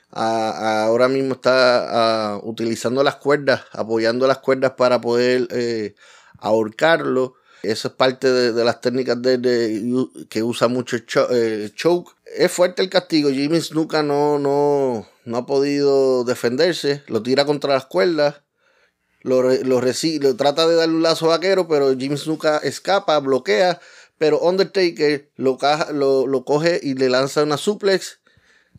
Ahora 0.10 1.10
mismo 1.10 1.34
está 1.34 2.40
utilizando 2.44 3.04
las 3.04 3.16
cuerdas, 3.16 3.64
apoyando 3.74 4.26
las 4.26 4.38
cuerdas 4.38 4.72
para 4.78 5.02
poder 5.02 5.50
eh, 5.52 5.96
ahorcarlo. 6.38 7.34
Eso 7.62 7.90
es 7.90 7.94
parte 7.96 8.32
de, 8.32 8.54
de 8.54 8.64
las 8.64 8.80
técnicas 8.80 9.22
de, 9.22 9.38
de, 9.38 10.08
que 10.30 10.44
usa 10.44 10.70
mucho 10.70 11.00
cho, 11.00 11.28
eh, 11.30 11.72
choke. 11.76 12.14
Es 12.36 12.52
fuerte 12.52 12.82
el 12.82 12.90
castigo. 12.90 13.30
Jimmy 13.30 13.62
Snuka 13.62 14.04
no, 14.04 14.40
no, 14.40 15.08
no 15.26 15.38
ha 15.38 15.46
podido 15.46 16.24
defenderse. 16.24 17.04
Lo 17.08 17.22
tira 17.22 17.46
contra 17.46 17.74
las 17.74 17.86
cuerdas. 17.86 18.42
Lo, 19.22 19.42
lo, 19.42 19.82
lo 19.82 20.36
trata 20.36 20.68
de 20.68 20.76
darle 20.76 20.96
un 20.96 21.02
lazo 21.02 21.28
vaquero, 21.28 21.68
pero 21.68 21.96
Jimmy 21.98 22.18
Snuka 22.18 22.58
escapa, 22.58 23.20
bloquea. 23.20 23.80
Pero 24.18 24.40
Undertaker 24.40 25.32
lo, 25.36 25.58
lo, 25.92 26.28
lo 26.28 26.46
coge 26.46 26.80
y 26.82 26.96
le 26.96 27.10
lanza 27.10 27.44
una 27.44 27.58
suplex. 27.58 28.20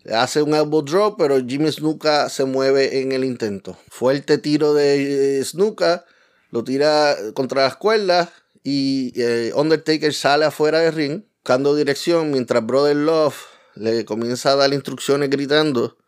Le 0.02 0.14
hace 0.14 0.42
un 0.42 0.54
elbow 0.54 0.82
drop, 0.82 1.16
pero 1.18 1.38
Jimmy 1.44 1.70
Snuka 1.70 2.28
se 2.28 2.44
mueve 2.44 3.00
en 3.00 3.12
el 3.12 3.24
intento. 3.24 3.78
Fuerte 3.88 4.38
tiro 4.38 4.74
de 4.74 5.38
eh, 5.40 5.44
Snuka. 5.44 6.04
Lo 6.50 6.62
tira 6.62 7.16
contra 7.34 7.62
las 7.62 7.76
cuerdas 7.76 8.28
y 8.62 9.12
eh, 9.16 9.52
Undertaker 9.54 10.14
sale 10.14 10.44
afuera 10.44 10.80
del 10.80 10.92
ring 10.92 11.24
buscando 11.44 11.76
dirección 11.76 12.30
mientras 12.30 12.64
Brother 12.64 12.96
Love 12.96 13.36
le 13.74 14.06
comienza 14.06 14.52
a 14.52 14.56
dar 14.56 14.72
instrucciones 14.72 15.28
gritando 15.28 15.98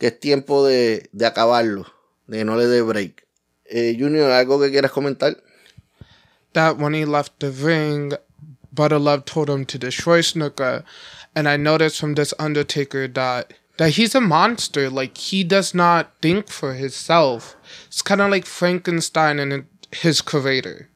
que 0.00 0.08
es 0.08 0.18
tiempo 0.18 0.66
de, 0.66 1.08
de 1.12 1.26
acabarlo, 1.26 1.86
de 2.26 2.44
no 2.44 2.56
le 2.56 2.66
dé 2.66 2.82
break. 2.82 3.24
Eh, 3.66 3.96
Junior, 3.96 4.32
¿algo 4.32 4.58
que 4.60 4.72
quieras 4.72 4.90
comentar? 4.90 5.36
That 6.54 6.78
when 6.78 6.94
he 6.94 7.04
left 7.04 7.38
the 7.38 7.52
ring, 7.52 8.14
Brother 8.72 8.98
Love 8.98 9.26
told 9.26 9.48
him 9.48 9.64
to 9.66 9.78
destroy 9.78 10.22
Snooker, 10.22 10.84
and 11.36 11.48
I 11.48 11.56
noticed 11.56 12.00
from 12.00 12.16
this 12.16 12.34
Undertaker 12.40 13.06
that 13.06 13.52
that 13.76 13.90
he's 13.90 14.16
a 14.16 14.20
monster. 14.20 14.90
Like 14.90 15.16
he 15.16 15.44
does 15.44 15.72
not 15.72 16.14
think 16.20 16.48
for 16.48 16.74
himself. 16.74 17.54
It's 17.86 18.02
kind 18.02 18.20
of 18.20 18.32
like 18.32 18.44
Frankenstein 18.44 19.38
and 19.38 19.66
his 19.92 20.20
creator. 20.20 20.89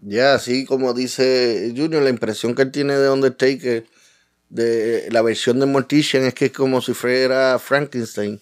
Ya, 0.00 0.34
así 0.34 0.64
como 0.66 0.92
dice 0.92 1.72
Junior, 1.76 2.02
la 2.02 2.10
impresión 2.10 2.54
que 2.54 2.62
él 2.62 2.70
tiene 2.70 2.96
de 2.96 3.10
Undertaker, 3.10 3.86
de 4.48 5.08
la 5.10 5.22
versión 5.22 5.58
de 5.58 5.66
Mortician, 5.66 6.24
es 6.24 6.34
que 6.34 6.46
es 6.46 6.52
como 6.52 6.80
si 6.80 6.94
fuera 6.94 7.58
Frankenstein, 7.58 8.40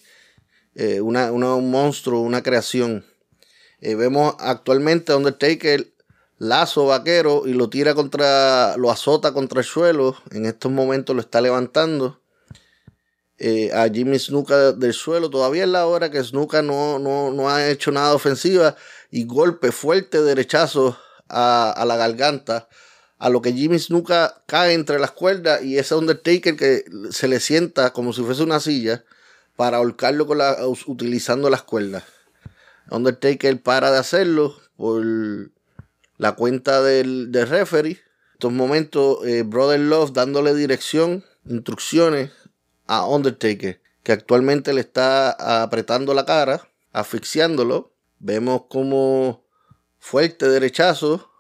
eh, 0.74 1.00
una, 1.00 1.32
una, 1.32 1.54
un 1.54 1.70
monstruo, 1.70 2.20
una 2.20 2.42
creación. 2.42 3.04
Eh, 3.80 3.94
vemos 3.94 4.34
actualmente 4.38 5.12
a 5.12 5.16
Undertaker 5.16 5.86
lazo 6.38 6.86
vaquero 6.86 7.44
y 7.46 7.52
lo 7.52 7.70
tira 7.70 7.94
contra, 7.94 8.76
lo 8.76 8.90
azota 8.90 9.32
contra 9.32 9.60
el 9.60 9.66
suelo. 9.66 10.16
En 10.30 10.46
estos 10.46 10.70
momentos 10.70 11.14
lo 11.14 11.20
está 11.20 11.40
levantando. 11.40 12.20
Eh, 13.36 13.72
a 13.72 13.88
Jimmy 13.88 14.18
Snuka 14.18 14.72
del 14.72 14.92
suelo. 14.92 15.30
Todavía 15.30 15.64
es 15.64 15.68
la 15.68 15.86
hora 15.86 16.10
que 16.10 16.22
Snuka 16.22 16.62
no, 16.62 16.98
no, 16.98 17.32
no 17.32 17.50
ha 17.50 17.68
hecho 17.68 17.90
nada 17.90 18.14
ofensiva. 18.14 18.76
Y 19.10 19.24
golpe 19.24 19.72
fuerte, 19.72 20.22
derechazo 20.22 20.98
a, 21.28 21.84
la 21.86 21.96
garganta, 21.96 22.68
a 23.18 23.28
lo 23.28 23.42
que 23.42 23.52
Jimmy 23.52 23.78
Snuka 23.78 24.42
cae 24.46 24.74
entre 24.74 24.98
las 24.98 25.12
cuerdas 25.12 25.62
y 25.62 25.78
ese 25.78 25.94
Undertaker 25.94 26.56
que 26.56 26.84
se 27.10 27.28
le 27.28 27.40
sienta 27.40 27.92
como 27.92 28.12
si 28.12 28.22
fuese 28.22 28.42
una 28.42 28.60
silla 28.60 29.04
para 29.56 29.78
ahorcarlo 29.78 30.26
con 30.26 30.38
la, 30.38 30.56
utilizando 30.86 31.50
las 31.50 31.62
cuerdas. 31.62 32.04
Undertaker 32.90 33.62
para 33.62 33.90
de 33.90 33.98
hacerlo 33.98 34.56
por 34.76 35.02
la 36.18 36.32
cuenta 36.32 36.82
del, 36.82 37.32
del 37.32 37.48
referee. 37.48 37.92
En 37.92 37.98
estos 38.34 38.52
momentos, 38.52 39.18
eh, 39.26 39.42
Brother 39.42 39.80
Love 39.80 40.12
dándole 40.12 40.54
dirección, 40.54 41.24
instrucciones 41.46 42.30
a 42.86 43.06
Undertaker, 43.06 43.80
que 44.02 44.12
actualmente 44.12 44.74
le 44.74 44.80
está 44.80 45.62
apretando 45.62 46.12
la 46.12 46.26
cara, 46.26 46.68
asfixiándolo. 46.92 47.92
Vemos 48.18 48.64
como 48.68 49.43
fuerte 50.04 50.46
derechazo 50.50 51.30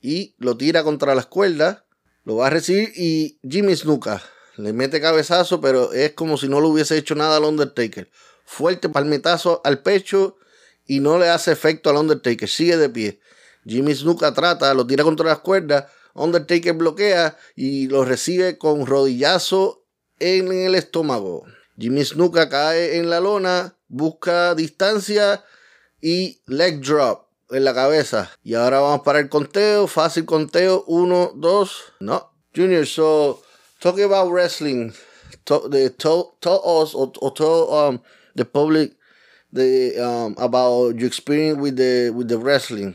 y 0.00 0.34
lo 0.38 0.56
tira 0.56 0.82
contra 0.82 1.14
las 1.14 1.26
cuerdas. 1.26 1.84
Lo 2.24 2.36
va 2.36 2.46
a 2.46 2.50
recibir 2.50 2.92
y 2.96 3.38
Jimmy 3.46 3.76
Snuka 3.76 4.22
le 4.56 4.72
mete 4.72 5.02
cabezazo, 5.02 5.60
pero 5.60 5.92
es 5.92 6.12
como 6.12 6.38
si 6.38 6.48
no 6.48 6.62
le 6.62 6.68
hubiese 6.68 6.96
hecho 6.96 7.14
nada 7.14 7.36
al 7.36 7.44
Undertaker. 7.44 8.10
Fuerte 8.46 8.88
palmetazo 8.88 9.60
al 9.64 9.82
pecho 9.82 10.38
y 10.86 11.00
no 11.00 11.18
le 11.18 11.28
hace 11.28 11.52
efecto 11.52 11.90
al 11.90 11.96
Undertaker. 11.96 12.48
Sigue 12.48 12.78
de 12.78 12.88
pie. 12.88 13.20
Jimmy 13.66 13.94
Snuka 13.94 14.32
trata, 14.32 14.72
lo 14.72 14.86
tira 14.86 15.04
contra 15.04 15.26
las 15.26 15.40
cuerdas. 15.40 15.84
Undertaker 16.14 16.72
bloquea 16.72 17.36
y 17.54 17.86
lo 17.88 18.06
recibe 18.06 18.56
con 18.56 18.86
rodillazo 18.86 19.84
en 20.18 20.50
el 20.50 20.74
estómago. 20.74 21.44
Jimmy 21.78 22.02
Snuka 22.02 22.48
cae 22.48 22.96
en 22.96 23.10
la 23.10 23.20
lona, 23.20 23.76
busca 23.88 24.54
distancia 24.54 25.44
y 26.00 26.40
leg 26.46 26.80
drop 26.80 27.29
en 27.50 27.64
la 27.64 27.74
cabeza. 27.74 28.30
Y 28.42 28.54
ahora 28.54 28.80
vamos 28.80 29.02
para 29.02 29.18
el 29.18 29.28
conteo, 29.28 29.86
fácil 29.86 30.24
conteo, 30.24 30.84
uno, 30.86 31.32
dos, 31.34 31.92
no. 32.00 32.30
Junior, 32.54 32.84
so 32.84 33.40
talking 33.80 34.04
about 34.04 34.30
wrestling, 34.30 34.92
talk, 35.44 35.70
the, 35.70 35.90
tell, 35.90 36.36
tell 36.40 36.60
us 36.64 36.94
or, 36.94 37.12
or 37.20 37.32
tell 37.32 37.72
um, 37.72 38.00
the 38.34 38.44
public 38.44 38.92
the 39.52 39.98
um, 39.98 40.34
about 40.38 40.96
your 40.96 41.06
experience 41.06 41.58
with 41.58 41.76
the 41.76 42.10
with 42.10 42.28
the 42.28 42.38
wrestling. 42.38 42.94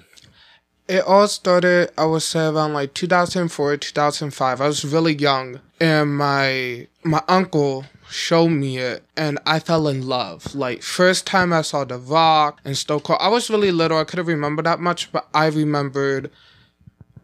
It 0.88 1.04
all 1.04 1.28
started, 1.28 1.92
I 1.98 2.06
would 2.06 2.22
say, 2.22 2.46
around 2.46 2.74
like 2.74 2.94
2004, 2.94 3.78
2005. 3.78 4.62
I 4.62 4.68
was 4.68 4.86
really 4.86 5.16
young, 5.16 5.60
and 5.80 6.16
my 6.16 6.88
my 7.04 7.24
uncle 7.28 7.86
showed 8.16 8.50
me 8.50 8.78
it 8.78 9.04
and 9.16 9.40
I 9.46 9.60
fell 9.60 9.88
in 9.88 10.08
love. 10.08 10.56
Like 10.56 10.82
first 10.82 11.28
time 11.28 11.52
I 11.52 11.62
saw 11.62 11.84
The 11.84 11.98
Rock 11.98 12.62
and 12.64 12.76
Cold, 12.88 13.20
I 13.20 13.28
was 13.28 13.50
really 13.50 13.72
little. 13.72 13.98
I 13.98 14.06
couldn't 14.06 14.26
remember 14.26 14.64
that 14.64 14.80
much, 14.80 15.12
but 15.12 15.28
I 15.34 15.48
remembered 15.48 16.32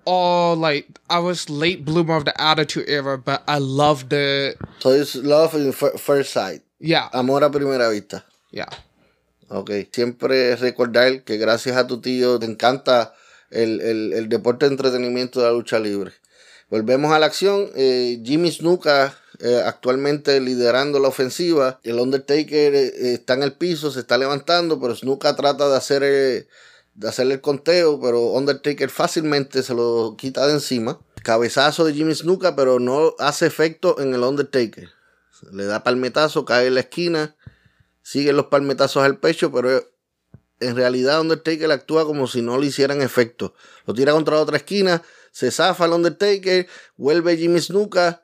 all 0.06 0.56
like 0.56 1.00
I 1.10 1.20
was 1.20 1.50
late 1.50 1.86
bloomer 1.86 2.16
of 2.16 2.26
the 2.26 2.40
Attitude 2.40 2.86
Era, 2.88 3.18
but 3.18 3.44
I 3.48 3.60
loved 3.60 4.14
it. 4.14 4.58
So 4.80 4.90
it's 4.90 5.16
love 5.16 5.56
in 5.56 5.72
first 5.72 6.34
sight. 6.34 6.62
Yeah. 6.80 7.10
Amor 7.14 7.44
a 7.44 7.50
primera 7.50 7.90
vista. 7.90 8.24
Yeah. 8.52 8.70
Ok. 9.50 9.72
Siempre 9.92 10.56
recordar 10.56 11.24
que 11.24 11.38
gracias 11.38 11.78
a 11.78 11.88
tu 11.88 12.02
tío 12.02 12.40
te 12.40 12.46
encanta 12.46 13.14
el, 13.50 13.82
el, 13.82 14.14
el 14.14 14.30
deporte 14.30 14.66
de 14.66 14.72
entretenimiento 14.72 15.40
de 15.40 15.48
la 15.48 15.54
lucha 15.54 15.80
libre. 15.80 16.12
Volvemos 16.70 17.12
a 17.12 17.20
la 17.20 17.26
acción. 17.26 17.70
Eh, 17.76 18.22
Jimmy 18.24 18.52
Snuka 18.52 19.14
eh, 19.42 19.62
actualmente 19.66 20.40
liderando 20.40 21.00
la 21.00 21.08
ofensiva. 21.08 21.80
El 21.84 22.00
Undertaker 22.00 22.74
eh, 22.76 23.14
está 23.14 23.34
en 23.34 23.44
el 23.44 23.54
piso, 23.54 23.92
se 23.92 24.02
está 24.02 24.18
levantando, 24.18 24.80
pero 24.80 24.96
Snuka 24.96 25.36
trata 25.36 25.70
de 25.70 25.76
hacer 25.78 26.48
de 26.94 27.08
hacerle 27.08 27.36
el 27.36 27.42
conteo, 27.42 28.00
pero 28.02 28.32
Undertaker 28.34 28.90
fácilmente 28.90 29.64
se 29.64 29.74
lo 29.74 30.16
quita 30.18 30.46
de 30.48 30.54
encima. 30.54 31.00
Cabezazo 31.24 31.86
de 31.86 31.94
Jimmy 31.94 32.16
Snuka, 32.16 32.56
pero 32.56 32.80
no 32.80 33.16
hace 33.20 33.46
efecto 33.46 34.00
en 34.00 34.14
el 34.14 34.24
Undertaker. 34.24 34.90
Le 35.52 35.66
da 35.66 35.84
palmetazo, 35.84 36.46
cae 36.46 36.68
en 36.68 36.76
la 36.76 36.82
esquina, 36.82 37.36
sigue 38.04 38.34
los 38.34 38.48
palmetazos 38.48 39.04
al 39.04 39.18
pecho, 39.20 39.52
pero 39.52 39.84
en 40.60 40.76
realidad 40.76 41.22
Undertaker 41.22 41.72
actúa 41.72 42.06
como 42.06 42.28
si 42.28 42.42
no 42.42 42.60
le 42.60 42.68
hicieran 42.68 43.02
efecto. 43.02 43.56
Lo 43.86 43.94
tira 43.94 44.12
contra 44.12 44.36
la 44.36 44.42
otra 44.42 44.58
esquina, 44.58 45.02
se 45.32 45.50
zafa 45.50 45.86
el 45.86 45.94
Undertaker, 45.94 46.68
vuelve 46.98 47.38
Jimmy 47.38 47.62
Snuka, 47.62 48.22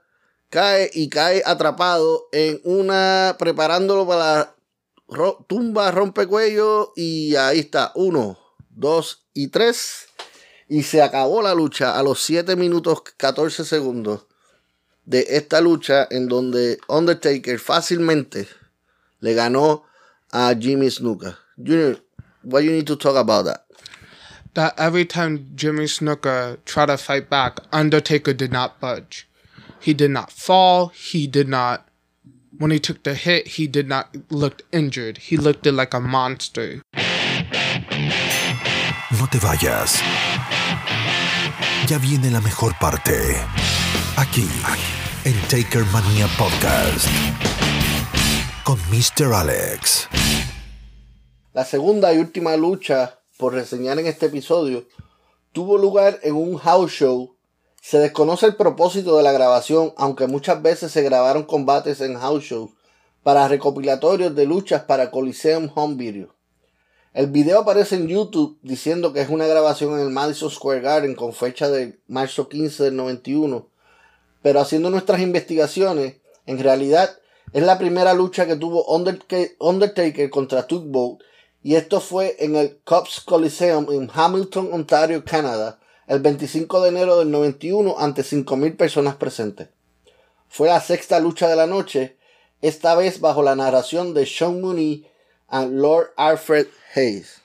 cae 0.49 0.89
y 0.93 1.09
cae 1.09 1.43
atrapado 1.45 2.27
en 2.31 2.61
una, 2.63 3.35
preparándolo 3.37 4.07
para 4.07 4.55
la 5.09 5.35
tumba, 5.47 5.91
rompecuello 5.91 6.93
y 6.95 7.35
ahí 7.35 7.59
está, 7.59 7.91
uno, 7.95 8.37
dos 8.69 9.25
y 9.33 9.49
tres. 9.49 10.07
Y 10.69 10.83
se 10.83 11.01
acabó 11.01 11.41
la 11.41 11.53
lucha 11.53 11.97
a 11.97 12.03
los 12.03 12.21
7 12.23 12.57
minutos 12.57 13.01
14 13.15 13.63
segundos 13.63 14.25
de 15.05 15.25
esta 15.29 15.61
lucha 15.61 16.05
en 16.11 16.27
donde 16.27 16.77
Undertaker 16.89 17.57
fácilmente 17.57 18.49
le 19.21 19.33
ganó 19.33 19.85
a 20.31 20.53
Jimmy 20.59 20.91
Snuka. 20.91 21.39
Junior, 21.55 22.03
what 22.43 22.63
you 22.63 22.71
need 22.71 22.85
to 22.85 22.97
talk 22.97 23.15
about 23.15 23.45
that? 23.45 23.67
that 24.57 24.73
every 24.79 25.05
time 25.05 25.51
Jimmy 25.55 25.85
Snooker 25.85 26.57
tried 26.65 26.87
to 26.87 26.97
fight 26.97 27.29
back, 27.29 27.59
Undertaker 27.71 28.33
did 28.33 28.51
not 28.51 28.79
budge. 28.81 29.26
He 29.79 29.93
did 29.93 30.11
not 30.11 30.31
fall. 30.31 30.89
He 30.89 31.27
did 31.27 31.47
not. 31.47 31.87
When 32.57 32.71
he 32.71 32.79
took 32.79 33.03
the 33.03 33.13
hit, 33.13 33.47
he 33.59 33.67
did 33.67 33.87
not 33.87 34.15
look 34.31 34.63
injured. 34.71 35.17
He 35.19 35.37
looked 35.37 35.65
like 35.65 35.93
a 35.93 35.99
monster. 35.99 36.81
No 39.11 39.25
te 39.27 39.39
vayas. 39.39 40.01
Ya 41.87 41.97
viene 41.99 42.31
la 42.31 42.41
mejor 42.41 42.73
parte. 42.79 43.13
Aquí, 44.17 44.47
en 45.23 45.35
Taker 45.47 45.85
Mania 45.93 46.27
Podcast. 46.37 47.07
Con 48.63 48.77
Mr. 48.89 49.33
Alex. 49.33 50.07
La 51.53 51.63
segunda 51.63 52.13
y 52.13 52.17
última 52.17 52.57
lucha 52.57 53.19
por 53.37 53.53
reseñar 53.53 53.99
en 53.99 54.07
este 54.07 54.25
episodio 54.25 54.87
tuvo 55.53 55.77
lugar 55.77 56.19
en 56.23 56.35
un 56.35 56.57
house 56.57 56.91
show. 56.91 57.36
Se 57.89 57.99
desconoce 57.99 58.45
el 58.45 58.57
propósito 58.57 59.15
de 59.15 59.23
la 59.23 59.31
grabación, 59.31 59.93
aunque 59.95 60.27
muchas 60.27 60.61
veces 60.61 60.91
se 60.91 61.03
grabaron 61.03 61.43
combates 61.43 62.01
en 62.01 62.19
house 62.19 62.43
shows 62.43 62.71
para 63.23 63.47
recopilatorios 63.47 64.35
de 64.35 64.45
luchas 64.45 64.83
para 64.83 65.09
Coliseum 65.09 65.69
Home 65.73 65.95
Video. 65.95 66.35
El 67.13 67.27
video 67.27 67.59
aparece 67.61 67.95
en 67.95 68.09
YouTube 68.09 68.59
diciendo 68.61 69.13
que 69.13 69.21
es 69.21 69.29
una 69.29 69.47
grabación 69.47 69.93
en 69.93 70.01
el 70.01 70.09
Madison 70.09 70.51
Square 70.51 70.81
Garden 70.81 71.15
con 71.15 71.31
fecha 71.31 71.69
de 71.69 71.97
marzo 72.07 72.49
15 72.49 72.83
del 72.83 72.97
91, 72.97 73.69
pero 74.41 74.59
haciendo 74.59 74.89
nuestras 74.89 75.21
investigaciones, 75.21 76.17
en 76.45 76.59
realidad 76.59 77.17
es 77.53 77.63
la 77.63 77.77
primera 77.77 78.13
lucha 78.13 78.45
que 78.45 78.57
tuvo 78.57 78.83
Undertaker 78.83 80.29
contra 80.29 80.67
Tugboat 80.67 81.21
y 81.63 81.75
esto 81.75 82.01
fue 82.01 82.35
en 82.39 82.57
el 82.57 82.79
Cubs 82.83 83.21
Coliseum 83.21 83.87
en 83.93 84.11
Hamilton, 84.13 84.73
Ontario, 84.73 85.23
Canadá, 85.23 85.79
el 86.07 86.19
25 86.19 86.81
de 86.81 86.89
enero 86.89 87.19
del 87.19 87.29
91 87.31 87.95
ante 87.99 88.23
5.000 88.23 88.75
personas 88.75 89.15
presentes. 89.15 89.69
Fue 90.49 90.69
la 90.69 90.79
sexta 90.79 91.19
lucha 91.19 91.47
de 91.47 91.55
la 91.55 91.67
noche, 91.67 92.17
esta 92.61 92.95
vez 92.95 93.19
bajo 93.19 93.43
la 93.43 93.55
narración 93.55 94.13
de 94.13 94.25
Sean 94.25 94.61
Mooney 94.61 95.05
y 95.51 95.65
Lord 95.69 96.11
Alfred 96.17 96.67
Hayes. 96.95 97.41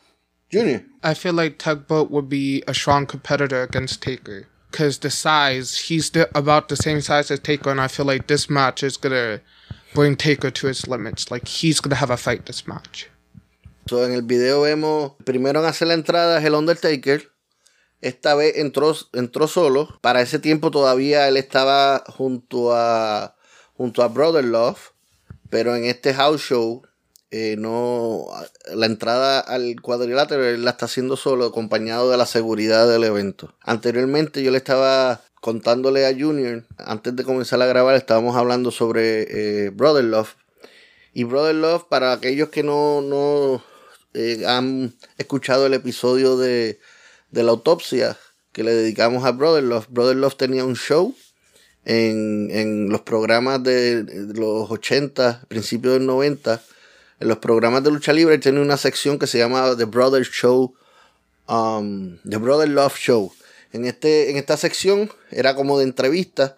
Junior. 0.50 0.82
I 1.02 1.14
feel 1.14 1.32
like 1.32 1.58
Tugboat 1.58 2.10
would 2.10 2.28
be 2.28 2.62
a 2.68 2.74
strong 2.74 3.06
competitor 3.06 3.62
against 3.62 4.02
Taker. 4.02 4.46
Because 4.70 4.98
the 4.98 5.10
size, 5.10 5.88
he's 5.88 6.10
the, 6.10 6.30
about 6.36 6.68
the 6.68 6.76
same 6.76 7.00
size 7.00 7.30
as 7.30 7.40
Taker, 7.40 7.70
and 7.70 7.80
I 7.80 7.88
feel 7.88 8.06
like 8.06 8.26
this 8.26 8.48
match 8.48 8.82
is 8.82 8.96
going 8.96 9.12
to 9.12 9.40
bring 9.94 10.16
Taker 10.16 10.50
to 10.50 10.66
his 10.66 10.86
limits. 10.86 11.30
Like, 11.30 11.46
he's 11.46 11.80
going 11.80 11.90
to 11.90 11.96
have 11.96 12.10
a 12.10 12.16
fight 12.16 12.46
this 12.46 12.66
match. 12.66 13.08
en 13.90 14.12
el 14.12 14.22
video 14.22 14.62
vemos 14.62 15.12
primero 15.24 15.60
en 15.60 15.66
hacer 15.66 15.88
la 15.88 15.94
entrada 15.94 16.38
es 16.38 16.44
el 16.44 16.54
Undertaker. 16.54 17.31
Esta 18.02 18.34
vez 18.34 18.56
entró, 18.56 18.94
entró 19.12 19.48
solo. 19.48 19.88
Para 20.00 20.20
ese 20.20 20.38
tiempo 20.38 20.70
todavía 20.70 21.28
él 21.28 21.36
estaba 21.36 22.04
junto 22.08 22.74
a 22.74 23.36
junto 23.76 24.02
a 24.02 24.08
Brother 24.08 24.44
Love. 24.44 24.92
Pero 25.48 25.76
en 25.76 25.84
este 25.84 26.12
house 26.12 26.40
show, 26.40 26.82
eh, 27.30 27.56
no. 27.58 28.26
La 28.74 28.86
entrada 28.86 29.40
al 29.40 29.80
cuadrilátero 29.80 30.44
él 30.44 30.64
la 30.64 30.72
está 30.72 30.86
haciendo 30.86 31.16
solo, 31.16 31.46
acompañado 31.46 32.10
de 32.10 32.16
la 32.16 32.26
seguridad 32.26 32.88
del 32.88 33.04
evento. 33.04 33.54
Anteriormente 33.62 34.42
yo 34.42 34.50
le 34.50 34.58
estaba 34.58 35.22
contándole 35.40 36.06
a 36.06 36.12
Junior, 36.12 36.64
antes 36.78 37.16
de 37.16 37.24
comenzar 37.24 37.60
a 37.60 37.66
grabar, 37.66 37.96
estábamos 37.96 38.36
hablando 38.36 38.70
sobre 38.70 39.66
eh, 39.66 39.70
Brother 39.70 40.04
Love. 40.04 40.36
Y 41.14 41.24
Brother 41.24 41.56
Love, 41.56 41.84
para 41.88 42.12
aquellos 42.12 42.48
que 42.48 42.62
no, 42.62 43.00
no 43.02 43.62
eh, 44.14 44.44
han 44.46 44.94
escuchado 45.18 45.66
el 45.66 45.74
episodio 45.74 46.36
de, 46.36 46.78
la 47.32 47.50
autopsia 47.50 48.18
que 48.52 48.62
le 48.62 48.74
dedicamos 48.74 49.24
a 49.24 49.32
Brother 49.32 49.62
Love. 49.64 49.86
Brother 49.88 50.16
Love 50.16 50.36
tenía 50.36 50.64
un 50.64 50.76
show 50.76 51.14
en, 51.84 52.88
los 52.90 53.00
programas 53.00 53.62
de, 53.62 54.04
los 54.34 54.70
80, 54.70 55.46
principios 55.48 55.94
del 55.94 56.06
90. 56.06 56.62
En 57.20 57.28
los 57.28 57.38
programas 57.38 57.82
de 57.82 57.90
lucha 57.90 58.12
libre 58.12 58.38
tenía 58.38 58.60
una 58.60 58.76
sección 58.76 59.18
que 59.18 59.26
se 59.26 59.38
llamaba 59.38 59.76
The 59.76 59.84
Brother 59.84 60.24
Show, 60.24 60.74
um, 61.48 62.18
The 62.28 62.36
Brother 62.36 62.68
Love 62.68 62.96
Show. 62.96 63.32
En, 63.72 63.86
este, 63.86 64.30
en 64.30 64.36
esta 64.36 64.56
sección 64.56 65.10
era 65.30 65.54
como 65.54 65.78
de 65.78 65.84
entrevista, 65.84 66.56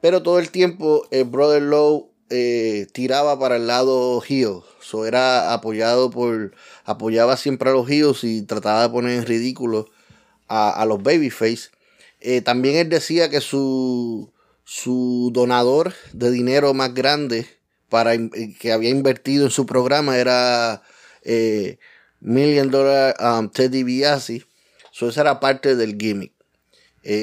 pero 0.00 0.22
todo 0.22 0.38
el 0.38 0.50
tiempo 0.50 1.06
el 1.10 1.24
Brother 1.24 1.62
Love 1.62 2.04
eh, 2.30 2.86
tiraba 2.92 3.38
para 3.38 3.56
el 3.56 3.66
lado 3.66 4.22
heel. 4.26 4.60
So 4.80 5.06
era 5.06 5.52
apoyado 5.52 6.10
por. 6.10 6.52
apoyaba 6.84 7.36
siempre 7.36 7.70
a 7.70 7.72
los 7.72 7.88
heels 7.88 8.24
y 8.24 8.42
trataba 8.42 8.82
de 8.82 8.88
poner 8.88 9.18
en 9.18 9.26
ridículo 9.26 9.90
a, 10.48 10.84
los 10.86 11.02
babyface. 11.02 11.70
Eh, 12.20 12.40
también 12.40 12.76
él 12.76 12.88
decía 12.88 13.28
que 13.28 13.40
su, 13.40 14.32
su 14.64 15.30
donador 15.32 15.94
de 16.12 16.30
dinero 16.30 16.74
más 16.74 16.94
grande 16.94 17.46
para 17.88 18.14
eh, 18.14 18.30
que 18.58 18.72
había 18.72 18.90
invertido 18.90 19.44
en 19.44 19.50
su 19.50 19.66
programa 19.66 20.16
era 20.18 20.82
Million 22.20 22.70
Dollar 22.70 23.14
um, 23.20 23.50
Teddy 23.50 23.82
Biasi. 23.82 24.44
So 24.92 25.08
esa 25.08 25.22
era 25.22 25.40
parte 25.40 25.76
del 25.76 25.98
gimmick. 25.98 26.32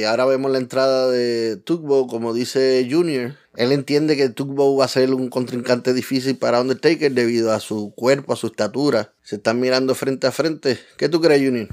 ahora 0.08 0.26
vemos 0.26 0.52
la 0.52 0.58
entrada 0.58 1.10
de 1.10 1.58
Tugbo, 1.58 2.08
como 2.08 2.34
dice 2.34 2.88
Junior, 2.90 3.36
él 3.56 3.74
entiende 3.74 4.16
que 4.16 4.30
Tugboat 4.30 4.80
va 4.80 4.86
a 4.86 4.88
ser 4.88 5.14
un 5.14 5.30
contrincante 5.30 5.94
difícil 5.94 6.38
para 6.38 6.62
Undertaker 6.62 7.12
debido 7.12 7.52
a 7.52 7.60
su 7.60 7.94
cuerpo, 7.94 8.32
a 8.34 8.38
su 8.38 8.48
estatura. 8.48 9.14
Se 9.24 9.36
están 9.36 9.60
mirando 9.60 9.94
frente 9.94 10.28
a 10.28 10.32
frente. 10.32 10.80
¿Qué 10.98 11.10
tú 11.10 11.20
crees, 11.20 11.42
Junior? 11.44 11.68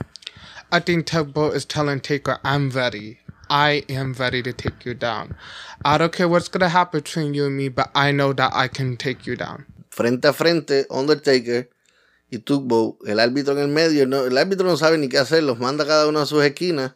I 0.70 0.80
think 0.80 1.06
Tugboat 1.06 1.54
is 1.54 1.64
telling 1.64 2.00
Taker, 2.00 2.38
I'm 2.44 2.68
ready. 2.68 3.20
I 3.48 3.84
am 3.88 4.12
ready 4.12 4.42
to 4.42 4.52
take 4.52 4.84
you 4.84 4.92
down. 4.92 5.34
I 5.82 5.96
don't 5.96 6.12
care 6.12 6.28
what's 6.28 6.50
to 6.50 6.68
happen 6.68 7.00
between 7.00 7.32
you 7.32 7.46
and 7.46 7.56
me, 7.56 7.70
but 7.70 7.90
I 7.94 8.12
know 8.12 8.34
that 8.34 8.52
I 8.52 8.68
can 8.68 8.98
take 8.98 9.26
you 9.26 9.34
down. 9.34 9.64
Frente 9.88 10.26
a 10.26 10.34
frente, 10.34 10.86
Undertaker 10.90 11.70
y 12.30 12.38
Tugboat, 12.44 12.96
el 13.06 13.18
árbitro 13.18 13.52
en 13.52 13.60
el 13.60 13.68
medio, 13.68 14.06
no, 14.06 14.26
el 14.26 14.36
árbitro 14.36 14.66
no 14.66 14.76
sabe 14.76 14.98
ni 14.98 15.08
qué 15.08 15.16
hacer, 15.16 15.42
los 15.42 15.58
manda 15.58 15.86
cada 15.86 16.06
uno 16.06 16.20
a 16.20 16.26
sus 16.26 16.44
esquinas. 16.44 16.92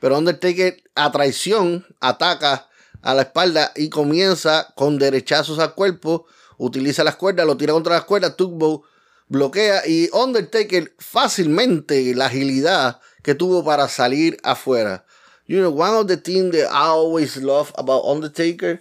Pero 0.00 0.18
Undertaker, 0.18 0.82
a 0.96 1.12
traición, 1.12 1.86
ataca 2.00 2.66
a 3.02 3.14
la 3.14 3.22
espalda 3.22 3.70
y 3.76 3.88
comienza 3.88 4.72
con 4.74 4.98
derechazos 4.98 5.60
al 5.60 5.74
cuerpo, 5.74 6.26
utiliza 6.58 7.04
las 7.04 7.14
cuerdas, 7.14 7.46
lo 7.46 7.56
tira 7.56 7.72
contra 7.72 7.94
las 7.94 8.04
cuerdas, 8.04 8.36
Tugboat 8.36 8.82
bloquea 9.28 9.82
y 9.86 10.08
Undertaker 10.12 10.92
fácilmente 10.98 12.14
la 12.14 12.26
agilidad 12.26 13.00
que 13.22 13.34
tuvo 13.34 13.64
para 13.64 13.88
salir 13.88 14.36
afuera. 14.42 15.04
You 15.46 15.60
know, 15.60 15.70
one 15.70 15.94
of 15.94 16.08
the 16.08 16.16
things 16.16 16.52
that 16.52 16.68
I 16.72 16.88
always 16.88 17.36
love 17.36 17.72
about 17.78 18.04
Undertaker 18.04 18.80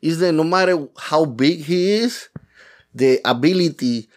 is 0.00 0.18
that 0.20 0.32
no 0.32 0.44
matter 0.44 0.88
how 0.96 1.24
big 1.24 1.64
he 1.64 1.94
is, 1.94 2.28
the 2.94 3.20
ability 3.24 4.08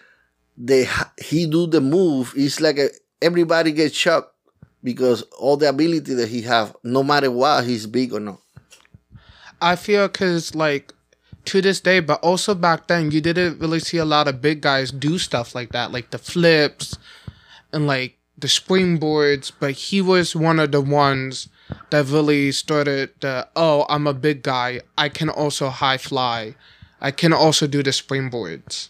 that 0.58 1.12
he 1.18 1.48
do 1.48 1.66
the 1.68 1.82
move 1.82 2.34
is 2.36 2.62
like 2.62 2.78
a, 2.78 2.90
everybody 3.22 3.72
gets 3.72 3.96
shocked 3.96 4.34
because 4.84 5.24
all 5.40 5.58
the 5.58 5.70
ability 5.70 6.14
that 6.14 6.30
he 6.30 6.42
have, 6.44 6.76
no 6.84 7.04
matter 7.04 7.32
what 7.32 7.66
he's 7.66 7.88
big 7.88 8.14
or 8.14 8.20
not. 8.20 8.40
I 9.60 9.76
feel 9.76 10.08
because 10.08 10.54
like 10.54 10.94
to 11.48 11.62
this 11.62 11.80
day, 11.80 12.00
but 12.00 12.20
also 12.22 12.54
back 12.54 12.88
then, 12.88 13.12
you 13.12 13.22
didn't 13.22 13.60
really 13.60 13.80
see 13.80 13.98
a 13.98 14.06
lot 14.06 14.28
of 14.28 14.42
big 14.42 14.62
guys 14.62 14.92
do 14.92 15.18
stuff 15.18 15.56
like 15.56 15.72
that, 15.72 15.92
like 15.92 16.12
the 16.12 16.18
flips 16.18 16.98
and 17.72 17.88
like 17.88 18.18
the 18.38 18.48
springboards, 18.48 19.52
but 19.60 19.72
he 19.72 20.02
was 20.02 20.36
one 20.36 20.60
of 20.60 20.72
the 20.72 20.82
ones 20.82 21.50
that 21.90 22.06
really 22.06 22.52
started 22.52 23.10
the 23.22 23.48
oh, 23.56 23.86
I'm 23.90 24.08
a 24.08 24.14
big 24.14 24.44
guy. 24.44 24.82
I 24.98 25.10
can 25.10 25.30
also 25.30 25.70
high 25.70 25.98
fly. 25.98 26.56
I 27.02 27.12
can 27.12 27.34
also 27.34 27.68
do 27.68 27.82
the 27.82 27.92
springboards. 27.92 28.90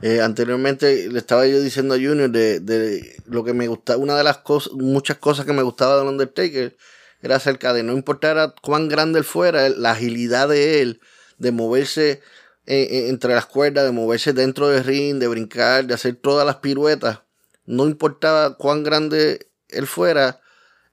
Eh, 0.00 0.20
anteriormente 0.20 1.08
le 1.10 1.18
estaba 1.18 1.44
yo 1.48 1.60
diciendo 1.60 1.94
a 1.94 1.98
Junior 1.98 2.30
de, 2.30 2.60
de 2.60 3.16
lo 3.26 3.42
que 3.42 3.52
me 3.52 3.66
gustaba, 3.66 3.98
una 3.98 4.16
de 4.16 4.22
las 4.22 4.38
cosas, 4.38 4.72
muchas 4.74 5.16
cosas 5.16 5.44
que 5.44 5.52
me 5.52 5.62
gustaba 5.62 5.96
de 5.96 6.08
Undertaker 6.08 6.76
era 7.20 7.36
acerca 7.36 7.72
de 7.72 7.82
no 7.82 7.92
importar 7.94 8.54
cuán 8.62 8.88
grande 8.88 9.18
él 9.18 9.24
fuera, 9.24 9.68
la 9.68 9.90
agilidad 9.92 10.48
de 10.48 10.82
él, 10.82 11.00
de 11.38 11.52
moverse 11.52 12.20
eh, 12.66 12.86
eh, 12.90 13.08
entre 13.08 13.34
las 13.34 13.46
cuerdas, 13.46 13.84
de 13.84 13.92
moverse 13.92 14.32
dentro 14.32 14.68
del 14.68 14.84
ring, 14.84 15.18
de 15.18 15.28
brincar, 15.28 15.86
de 15.86 15.94
hacer 15.94 16.16
todas 16.16 16.46
las 16.46 16.56
piruetas. 16.56 17.20
No 17.64 17.86
importaba 17.86 18.56
cuán 18.56 18.82
grande 18.82 19.50
él 19.68 19.86
fuera, 19.86 20.40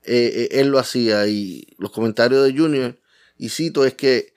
eh, 0.04 0.50
él 0.52 0.70
lo 0.70 0.80
hacía. 0.80 1.28
Y 1.28 1.68
los 1.78 1.92
comentarios 1.92 2.46
de 2.46 2.58
Junior, 2.58 2.98
y 3.38 3.50
cito, 3.50 3.86
es 3.86 3.94
que 3.94 4.34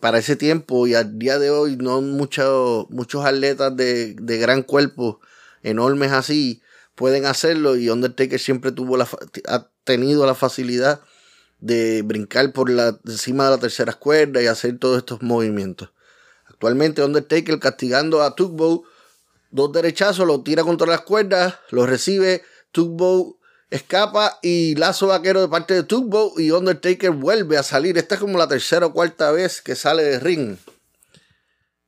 para 0.00 0.18
ese 0.18 0.36
tiempo 0.36 0.86
y 0.86 0.94
al 0.94 1.18
día 1.18 1.38
de 1.38 1.50
hoy 1.50 1.76
no 1.76 2.00
muchos 2.00 2.88
muchos 2.88 3.24
atletas 3.26 3.76
de, 3.76 4.14
de 4.14 4.38
gran 4.38 4.62
cuerpo, 4.62 5.20
enormes 5.62 6.12
así, 6.12 6.62
pueden 6.94 7.26
hacerlo 7.26 7.76
y 7.76 7.90
Undertaker 7.90 8.40
siempre 8.40 8.72
tuvo 8.72 8.96
la, 8.96 9.08
ha 9.48 9.68
tenido 9.84 10.26
la 10.26 10.34
facilidad 10.34 11.00
de 11.62 12.02
brincar 12.02 12.52
por 12.52 12.68
la, 12.68 12.98
encima 13.06 13.44
de 13.44 13.50
la 13.52 13.58
tercera 13.58 13.92
cuerda 13.92 14.42
y 14.42 14.46
hacer 14.46 14.78
todos 14.78 14.98
estos 14.98 15.22
movimientos. 15.22 15.90
Actualmente 16.46 17.04
Undertaker 17.04 17.60
castigando 17.60 18.20
a 18.20 18.34
Tugboat, 18.34 18.82
dos 19.52 19.72
derechazos, 19.72 20.26
lo 20.26 20.42
tira 20.42 20.64
contra 20.64 20.88
las 20.88 21.02
cuerdas, 21.02 21.54
lo 21.70 21.86
recibe, 21.86 22.42
Tugboat 22.72 23.36
escapa 23.70 24.40
y 24.42 24.74
lazo 24.74 25.06
vaquero 25.06 25.40
de 25.40 25.48
parte 25.48 25.72
de 25.74 25.84
Tugboat 25.84 26.38
y 26.40 26.50
Undertaker 26.50 27.12
vuelve 27.12 27.56
a 27.56 27.62
salir. 27.62 27.96
Esta 27.96 28.16
es 28.16 28.20
como 28.20 28.38
la 28.38 28.48
tercera 28.48 28.86
o 28.86 28.92
cuarta 28.92 29.30
vez 29.30 29.62
que 29.62 29.76
sale 29.76 30.02
de 30.02 30.18
ring. 30.18 30.56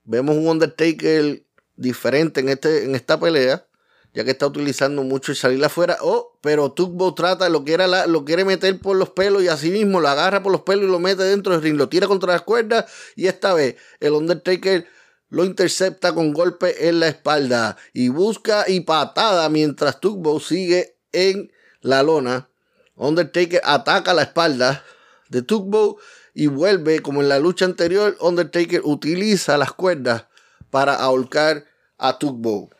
Vemos 0.04 0.37
un 0.37 0.46
Undertaker 0.46 1.42
diferente 1.74 2.40
en, 2.40 2.48
este, 2.48 2.84
en 2.84 2.94
esta 2.94 3.18
pelea 3.18 3.66
ya 4.14 4.24
que 4.24 4.31
está 4.31 4.46
utilizando 4.46 5.03
mucho 5.03 5.33
el 5.33 5.37
salir 5.37 5.62
afuera. 5.64 5.98
Oh, 6.00 6.38
pero 6.40 6.72
Tugbo 6.72 7.14
trata, 7.14 7.48
lo 7.48 7.64
quiere, 7.64 7.87
lo 8.07 8.24
quiere 8.24 8.44
meter 8.44 8.79
por 8.79 8.96
los 8.96 9.11
pelos 9.11 9.42
y 9.42 9.48
así 9.48 9.70
mismo 9.70 10.00
lo 10.00 10.09
agarra 10.09 10.42
por 10.42 10.53
los 10.53 10.62
pelos 10.62 10.85
y 10.85 10.90
lo 10.90 11.00
mete 11.00 11.24
dentro 11.24 11.53
del 11.53 11.62
ring, 11.62 11.77
lo 11.77 11.88
tira 11.88 12.07
contra 12.07 12.33
las 12.33 12.42
cuerdas 12.42 12.85
y 13.16 13.27
esta 13.27 13.53
vez 13.55 13.77
el 14.00 14.12
Undertaker 14.12 14.87
lo 15.31 15.44
intercepta 15.44 16.14
con 16.14 16.33
golpe 16.33 16.88
en 16.88 17.00
la 17.00 17.09
espalda 17.09 17.77
y 17.92 18.09
busca 18.09 18.66
y 18.68 18.81
patada 18.81 19.48
mientras 19.48 19.98
Tugbo 19.98 20.38
sigue 20.38 20.96
en 21.12 21.53
la 21.81 22.05
lona. 22.05 22.48
Undertaker 22.94 23.61
ataca 23.64 24.14
la 24.14 24.22
espalda 24.22 24.85
de 25.29 25.42
Tugbo 25.42 25.98
y 26.35 26.46
vuelve 26.46 27.00
como 27.00 27.20
en 27.20 27.29
la 27.29 27.40
lucha 27.40 27.64
anterior. 27.64 28.16
Undertaker 28.20 28.83
utiliza 28.85 29.59
las 29.59 29.72
cuerdas 29.72 30.27
para 30.70 30.94
ahorcar 30.94 31.64
a 31.98 32.18
Tugbo. 32.18 32.70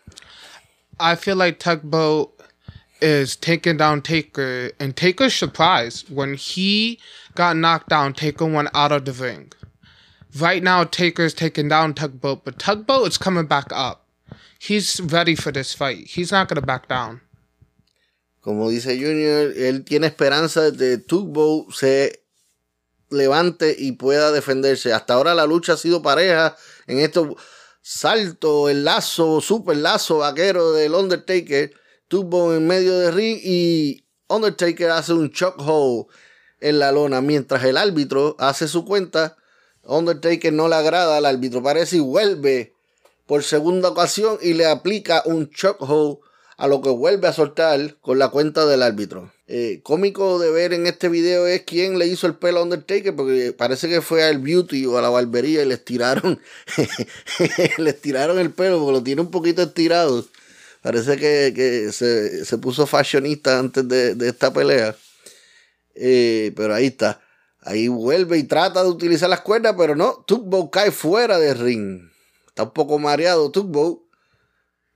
I 0.99 1.15
feel 1.17 1.37
like 1.37 1.59
Tugboat 1.59 2.31
is 3.01 3.37
taking 3.37 3.77
down 3.77 4.03
Taker, 4.03 4.71
and 4.79 4.97
Taker's 4.97 5.35
surprised 5.35 6.15
when 6.15 6.35
he 6.35 6.99
got 7.35 7.57
knocked 7.57 7.89
down. 7.89 8.15
Taker 8.15 8.47
went 8.47 8.69
out 8.75 8.93
of 8.93 9.05
the 9.05 9.13
ring. 9.13 9.53
Right 10.39 10.63
now, 10.63 10.85
Taker's 10.85 11.35
taking 11.35 11.69
down 11.69 11.95
Tugboat, 11.95 12.45
but 12.45 12.59
Tugboat 12.59 13.09
is 13.09 13.19
coming 13.19 13.47
back 13.47 13.67
up. 13.73 14.07
He's 14.59 15.01
ready 15.01 15.35
for 15.35 15.53
this 15.53 15.75
fight. 15.75 16.07
He's 16.07 16.33
not 16.33 16.49
going 16.49 16.61
to 16.61 16.67
back 16.67 16.89
down. 16.89 17.21
Como 18.41 18.71
dice 18.71 18.97
Junior, 18.99 19.53
él 19.57 19.85
tiene 19.85 20.07
esperanza 20.07 20.71
de 20.71 20.99
Tugboat 20.99 21.73
se 21.73 22.13
levante 23.11 23.75
y 23.79 23.93
pueda 23.93 24.33
defenderse. 24.33 24.93
Hasta 24.93 25.15
ahora 25.15 25.35
la 25.35 25.47
lucha 25.47 25.75
ha 25.75 25.77
sido 25.77 26.03
pareja 26.03 26.57
en 26.87 26.99
estos 26.99 27.37
salto, 27.87 28.71
el 28.71 28.83
lazo, 28.83 29.43
super 29.43 29.77
lazo 29.77 30.19
vaquero 30.19 30.73
del 30.73 30.95
Undertaker, 30.95 31.71
tuvo 32.09 32.55
en 32.55 32.67
medio 32.67 32.99
de 32.99 33.11
ring 33.11 33.39
y 33.45 34.07
Undertaker 34.27 34.91
hace 34.91 35.13
un 35.13 35.31
chokehold 35.31 36.07
en 36.61 36.79
la 36.79 36.93
lona 36.93 37.21
mientras 37.21 37.63
el 37.63 37.77
árbitro 37.77 38.37
hace 38.39 38.69
su 38.69 38.87
cuenta. 38.87 39.37
Undertaker 39.83 40.51
no 40.51 40.67
le 40.67 40.77
agrada 40.77 41.19
al 41.19 41.27
árbitro, 41.27 41.63
parece 41.63 41.99
y 41.99 42.01
vuelve 42.01 42.73
por 43.27 43.43
segunda 43.43 43.91
ocasión 43.91 44.39
y 44.41 44.55
le 44.55 44.65
aplica 44.65 45.23
un 45.27 45.51
chokehold 45.51 46.21
a 46.57 46.67
lo 46.69 46.81
que 46.81 46.89
vuelve 46.89 47.29
a 47.29 47.35
soltar 47.35 47.99
con 48.01 48.19
la 48.19 48.31
cuenta 48.31 48.65
del 48.65 48.83
árbitro. 48.83 49.31
Eh, 49.47 49.81
cómico 49.83 50.39
de 50.39 50.51
ver 50.51 50.73
en 50.73 50.87
este 50.87 51.11
video 51.11 51.47
es 51.47 51.63
quién 51.63 51.99
le 51.99 52.07
hizo 52.07 52.27
el 52.27 52.37
pelo 52.37 52.61
a 52.61 52.63
Undertaker, 52.63 53.15
porque 53.15 53.53
parece 53.53 53.89
que 53.89 54.01
fue 54.01 54.25
al 54.25 54.39
beauty 54.39 54.87
o 54.87 54.97
a 54.97 55.03
la 55.03 55.11
barbería 55.11 55.63
y 55.63 55.67
les 55.67 55.85
tiraron, 55.85 56.41
les 57.79 58.01
tiraron 58.01 58.39
el 58.39 58.51
pelo 58.53 58.79
porque 58.79 58.93
lo 58.93 59.03
tiene 59.03 59.21
un 59.21 59.31
poquito 59.31 59.63
estirado. 59.63 60.27
Parece 60.81 61.17
que, 61.17 61.93
se, 61.93 62.59
puso 62.59 62.87
fashionista 62.87 63.59
antes 63.59 63.89
de, 63.89 64.17
esta 64.29 64.53
pelea. 64.53 64.95
Eh, 65.95 66.53
pero 66.57 66.75
ahí 66.75 66.87
está. 66.87 67.23
Ahí 67.61 67.89
vuelve 67.89 68.37
y 68.37 68.45
trata 68.45 68.83
de 68.83 68.91
utilizar 68.91 69.31
las 69.31 69.41
cuerdas, 69.41 69.75
pero 69.79 69.97
no. 69.97 70.25
Tugboat 70.27 70.71
cae 70.71 70.91
fuera 70.91 71.39
del 71.39 71.59
ring. 71.59 72.11
Está 72.49 72.65
un 72.65 72.73
poco 72.73 72.99
mareado 72.99 73.51
Tugboat. 73.51 74.01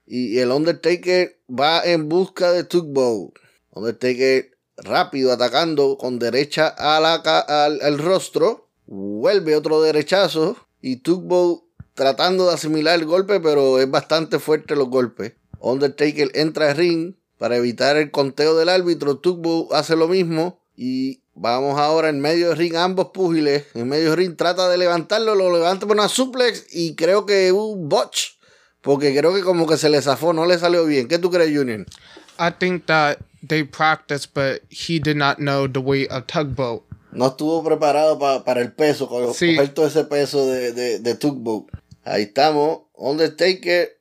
Y 0.07 0.39
el 0.39 0.51
Undertaker 0.51 1.41
va 1.49 1.83
en 1.83 2.09
busca 2.09 2.53
de 2.53 2.65
Tugboat. 2.65 3.48
Undertaker 3.79 4.51
rápido 4.77 5.33
atacando 5.33 5.97
con 5.99 6.19
derecha 6.19 6.69
al, 6.69 7.99
rostro. 7.99 8.69
Vuelve 8.87 9.57
otro 9.57 9.81
derechazo. 9.83 10.57
Y 10.81 10.97
Tugboat 10.97 11.63
tratando 11.95 12.47
de 12.47 12.55
asimilar 12.55 12.99
el 12.99 13.07
golpe, 13.07 13.41
pero 13.41 13.81
es 13.81 13.91
bastante 13.91 14.39
fuerte 14.39 14.77
los 14.77 14.89
golpes. 14.89 15.35
Undertaker 15.61 16.31
entra 16.35 16.71
al 16.71 16.77
ring 16.77 17.15
para 17.37 17.57
evitar 17.57 17.97
el 17.97 18.11
conteo 18.11 18.57
del 18.57 18.69
árbitro. 18.69 19.19
Tugboat 19.19 19.73
hace 19.73 19.97
lo 19.97 20.09
mismo. 20.09 20.61
Y 20.77 21.23
vamos 21.35 21.79
ahora 21.79 22.09
en 22.09 22.21
medio 22.21 22.49
del 22.49 22.59
ring, 22.59 22.77
ambos 22.77 23.09
púgiles. 23.09 23.65
En 23.75 23.89
medio 23.89 24.11
del 24.11 24.17
ring 24.17 24.37
trata 24.37 24.69
de 24.69 24.79
levantarlo, 24.79 25.35
lo 25.35 25.53
levanta 25.53 25.87
por 25.87 25.97
una 25.97 26.09
suplex 26.09 26.67
y 26.73 26.95
creo 26.95 27.27
que 27.27 27.51
un 27.51 27.89
botch 27.89 28.39
porque 28.81 29.15
creo 29.15 29.35
que 29.35 29.43
como 29.43 29.67
que 29.67 29.77
se 29.77 29.91
le 29.91 30.01
zafó, 30.01 30.33
no 30.33 30.47
le 30.47 30.59
salió 30.59 30.85
bien. 30.87 31.09
¿Qué 31.09 31.19
tú 31.19 31.31
crees, 31.31 31.57
Junior? 31.57 31.85
I 32.39 32.53
they 33.43 33.65
practiced, 33.65 34.35
but 34.35 34.63
he 34.69 34.99
did 34.99 35.17
not 35.17 35.39
know 35.39 35.67
the 35.67 35.81
weight 35.81 36.11
of 36.11 36.27
tugboat. 36.27 36.85
No 37.13 37.29
estuvo 37.29 37.65
preparado 37.65 38.19
para 38.45 38.61
el 38.61 38.73
peso, 38.73 39.09
con 39.09 39.33
sí. 39.35 39.57
coger 39.57 39.75
todo 39.75 39.87
ese 39.87 40.05
peso 40.05 40.47
de, 40.47 40.73
de, 40.73 40.99
de 40.99 41.15
tugboat. 41.15 41.65
Ahí 42.05 42.25
estamos. 42.25 42.83
Undertaker 42.95 43.97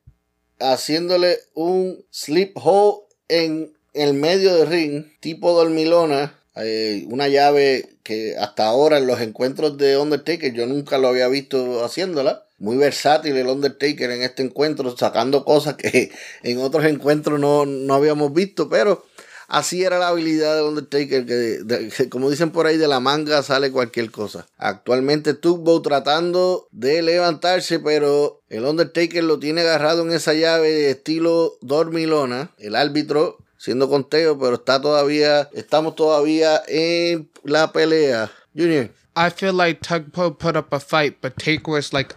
haciéndole 0.59 1.37
un 1.53 2.03
slip 2.09 2.57
hole 2.57 3.05
en 3.27 3.73
el 3.93 4.13
medio 4.13 4.55
del 4.55 4.67
ring, 4.67 5.05
tipo 5.19 5.53
dormilona. 5.53 6.33
Eh, 6.55 7.05
una 7.09 7.27
llave 7.27 7.87
que 8.03 8.35
hasta 8.37 8.65
ahora 8.65 8.97
en 8.97 9.05
los 9.05 9.21
encuentros 9.21 9.77
de 9.77 9.95
Undertaker 9.97 10.51
yo 10.53 10.65
nunca 10.65 10.97
lo 10.97 11.07
había 11.07 11.27
visto 11.27 11.85
haciéndola 11.85 12.47
muy 12.59 12.77
versátil 12.77 13.37
el 13.37 13.47
Undertaker 13.47 14.09
en 14.11 14.23
este 14.23 14.43
encuentro, 14.43 14.95
sacando 14.97 15.45
cosas 15.45 15.75
que 15.75 16.11
en 16.43 16.59
otros 16.59 16.85
encuentros 16.85 17.39
no, 17.39 17.93
habíamos 17.93 18.33
visto, 18.33 18.69
pero 18.69 19.05
así 19.47 19.83
era 19.83 19.99
la 19.99 20.09
habilidad 20.09 20.55
del 20.55 20.65
Undertaker, 20.65 21.25
que, 21.25 22.09
como 22.09 22.29
dicen 22.29 22.51
por 22.51 22.67
ahí, 22.67 22.77
de 22.77 22.87
la 22.87 22.99
manga 22.99 23.41
sale 23.43 23.71
cualquier 23.71 24.11
cosa. 24.11 24.47
Actualmente 24.57 25.33
Tugboat 25.33 25.83
tratando 25.83 26.67
de 26.71 27.01
levantarse, 27.01 27.79
pero 27.79 28.41
el 28.49 28.65
Undertaker 28.65 29.23
lo 29.23 29.39
tiene 29.39 29.61
agarrado 29.61 30.03
en 30.03 30.11
esa 30.11 30.33
llave 30.33 30.69
de 30.69 30.91
estilo 30.91 31.57
dormilona. 31.61 32.51
El 32.57 32.75
árbitro 32.75 33.37
siendo 33.57 33.89
conteo, 33.89 34.37
pero 34.39 34.55
está 34.55 34.81
todavía, 34.81 35.49
estamos 35.53 35.95
todavía 35.95 36.61
en 36.67 37.29
la 37.43 37.71
pelea. 37.71 38.31
Junior. 38.55 38.89
I 39.15 39.29
feel 39.29 39.53
like 39.53 39.81
Tugboat 39.81 40.37
put 40.37 40.55
up 40.55 40.71
a 40.71 40.79
fight, 40.79 41.21
but 41.21 41.37
Taker 41.37 41.71
was 41.71 41.91
like, 41.91 42.15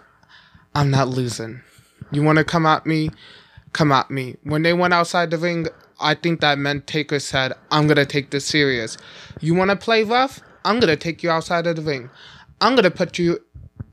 I'm 0.75 0.91
not 0.91 1.09
losing. 1.09 1.63
You 2.13 2.23
want 2.23 2.39
to 2.39 2.45
come 2.45 2.67
at 2.67 2.85
me? 2.85 3.11
Come 3.73 3.93
at 3.93 4.11
me. 4.11 4.37
When 4.45 4.63
they 4.63 4.73
went 4.73 4.93
outside 4.93 5.31
the 5.31 5.39
ring, 5.39 5.67
I 6.01 6.15
think 6.15 6.41
that 6.41 6.59
meant 6.59 6.87
Taker 6.87 7.21
said, 7.21 7.53
I'm 7.71 7.87
going 7.87 7.97
to 7.97 8.07
take 8.07 8.31
this 8.31 8.47
serious. 8.47 8.97
You 9.41 9.55
want 9.55 9.71
to 9.71 9.77
play 9.77 10.03
rough? 10.03 10.41
I'm 10.65 10.81
going 10.81 10.89
to 10.89 10.97
take 10.97 11.23
you 11.23 11.31
outside 11.31 11.67
of 11.67 11.77
the 11.77 11.83
ring. 11.83 12.11
I'm 12.61 12.75
going 12.75 12.85
to 12.85 12.91
put 12.91 13.19
you 13.19 13.41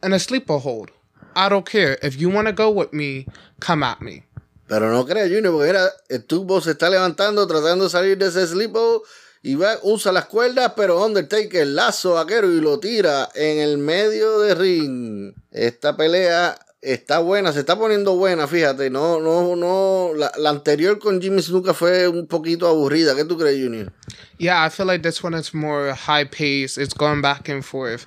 in 0.03 0.13
a 0.13 0.19
sleeper 0.19 0.57
hold. 0.57 0.91
I 1.35 1.49
don't 1.49 1.65
care. 1.65 1.97
If 2.01 2.19
you 2.19 2.29
want 2.29 2.47
to 2.47 2.53
go 2.53 2.69
with 2.71 2.93
me, 2.93 3.27
come 3.59 3.83
at 3.83 4.01
me. 4.01 4.23
Pero 4.67 4.91
no 4.91 5.05
creas, 5.05 5.29
Junior, 5.29 5.53
porque 5.53 5.69
era, 5.69 5.89
el 6.09 6.17
eh, 6.17 6.19
tubo 6.19 6.59
se 6.59 6.71
está 6.71 6.89
levantando, 6.89 7.47
tratando 7.47 7.85
de 7.85 7.89
salir 7.89 8.17
de 8.17 8.27
ese 8.27 8.45
sleeper 8.47 9.01
y 9.41 9.55
va, 9.55 9.77
usa 9.83 10.11
las 10.11 10.25
cuerdas, 10.25 10.73
pero 10.75 11.05
Undertaker 11.05 11.65
lazo 11.67 12.15
vaquero 12.15 12.51
y 12.51 12.59
lo 12.59 12.79
tira 12.79 13.29
en 13.33 13.59
el 13.59 13.77
medio 13.77 14.39
de 14.39 14.55
ring. 14.55 15.33
Esta 15.51 15.95
pelea 15.95 16.57
está 16.81 17.19
buena, 17.19 17.51
se 17.51 17.59
está 17.59 17.77
poniendo 17.77 18.15
buena, 18.15 18.47
fíjate. 18.47 18.89
No, 18.89 19.19
no, 19.19 19.55
no. 19.55 20.11
La, 20.15 20.31
la 20.37 20.49
anterior 20.49 20.99
con 20.99 21.21
Jimmy 21.21 21.41
Snuka 21.41 21.73
fue 21.73 22.07
un 22.07 22.27
poquito 22.27 22.67
aburrida. 22.67 23.15
¿Qué 23.15 23.25
tú 23.25 23.37
crees, 23.37 23.61
Junior? 23.61 23.91
Yeah, 24.37 24.65
I 24.65 24.69
feel 24.69 24.87
like 24.87 25.01
this 25.01 25.23
one 25.23 25.37
is 25.37 25.53
more 25.53 25.93
high 25.93 26.25
pace. 26.25 26.77
It's 26.77 26.93
going 26.93 27.21
back 27.21 27.49
and 27.49 27.63
forth. 27.63 28.05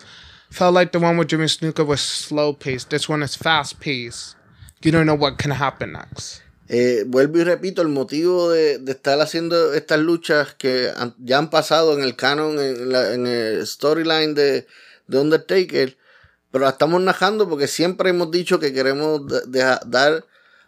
Felt 0.51 0.75
like 0.75 0.93
the 0.93 0.99
one 0.99 1.17
with 1.17 1.29
Jimmy 1.29 1.47
Snuka 1.47 1.87
was 1.87 2.01
slow 2.01 2.53
paced. 2.53 2.91
This 2.91 3.09
one 3.09 3.23
is 3.23 3.37
fast 3.37 3.81
paced. 3.81 4.37
You 4.83 4.91
don't 4.91 5.07
know 5.07 5.15
what 5.15 5.39
can 5.39 5.53
happen 5.53 5.93
next. 5.93 6.43
Eh, 6.73 7.05
vuelvo 7.05 7.39
y 7.39 7.45
repito, 7.45 7.83
el 7.83 7.89
motivo 7.89 8.49
de, 8.49 8.79
de, 8.79 8.93
estar 8.93 9.21
haciendo 9.21 9.75
estas 9.75 9.99
luchas 9.99 10.55
que 10.55 10.89
han, 10.97 11.17
ya 11.19 11.39
han 11.39 11.51
pasado 11.51 11.99
en 11.99 12.05
el 12.05 12.15
canon, 12.15 12.61
en, 12.61 12.93
la, 12.93 13.13
en 13.13 13.27
el 13.27 13.67
storyline 13.67 14.35
de, 14.35 14.69
de 15.09 15.19
Undertaker, 15.19 15.99
pero 16.51 16.65
la 16.65 16.71
estamos 16.71 17.01
narrando 17.01 17.49
porque 17.49 17.69
siempre 17.69 18.11
hemos 18.11 18.31
dicho 18.31 18.59
que 18.59 18.73
queremos 18.73 19.23
dar 19.87 20.25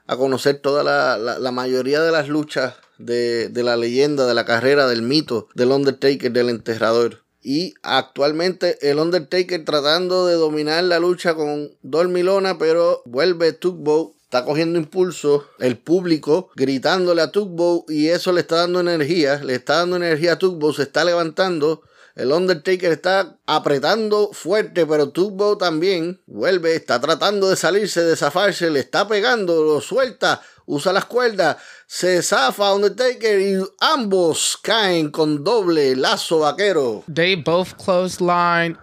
a 0.07 0.16
conocer 0.16 0.59
toda 0.59 0.83
la, 0.83 1.16
la, 1.38 1.53
mayoría 1.53 2.01
de 2.03 2.11
las 2.11 2.29
luchas 2.29 2.75
de, 2.99 3.49
de, 3.49 3.62
la 3.62 3.77
leyenda, 3.77 4.27
de 4.27 4.35
la 4.35 4.45
carrera, 4.45 4.87
del 4.88 5.03
mito 5.03 5.49
del 5.55 5.71
Undertaker, 5.71 6.33
del 6.33 6.51
enterrador. 6.51 7.23
Y 7.42 7.75
actualmente 7.83 8.79
el 8.88 8.99
Undertaker 8.99 9.64
tratando 9.64 10.27
de 10.27 10.35
dominar 10.35 10.85
la 10.85 10.99
lucha 10.99 11.35
con 11.35 11.71
Dormilona, 11.83 12.59
pero 12.59 13.03
vuelve 13.05 13.53
Tugboat 13.53 14.12
está 14.33 14.47
cogiendo 14.47 14.79
impulso, 14.79 15.47
el 15.59 15.77
público 15.77 16.51
gritándole 16.57 17.21
a 17.21 17.31
Tugboat 17.31 17.90
y 17.90 18.09
eso 18.09 18.33
le 18.33 18.40
está 18.40 18.57
dando 18.57 18.81
energía, 18.81 19.45
le 19.45 19.57
está 19.57 19.77
dando 19.77 19.97
energía 19.97 20.33
a 20.33 20.38
Tugboat, 20.38 20.77
se 20.77 20.85
está 20.85 21.05
levantando. 21.05 21.83
El 22.14 22.31
Undertaker 22.31 22.92
está 22.92 23.38
apretando 23.46 24.31
fuerte, 24.33 24.85
pero 24.87 25.09
Tugboat 25.11 25.59
también 25.59 26.20
vuelve, 26.27 26.75
está 26.75 27.01
tratando 27.01 27.48
de 27.48 27.57
salirse, 27.57 28.03
de 28.03 28.16
zafarse, 28.16 28.70
le 28.70 28.81
está 28.81 29.09
pegando, 29.09 29.64
lo 29.64 29.81
suelta, 29.81 30.42
usa 30.66 30.92
las 30.92 31.07
cuerdas, 31.07 31.57
se 31.87 32.22
zafa 32.22 32.75
Undertaker 32.75 33.40
y 33.40 33.64
ambos 33.81 34.59
caen 34.62 35.11
con 35.11 35.42
doble 35.42 35.96
lazo 35.96 36.40
vaquero. 36.40 37.05
They 37.12 37.35
both 37.35 37.77
clothesline. 37.79 38.77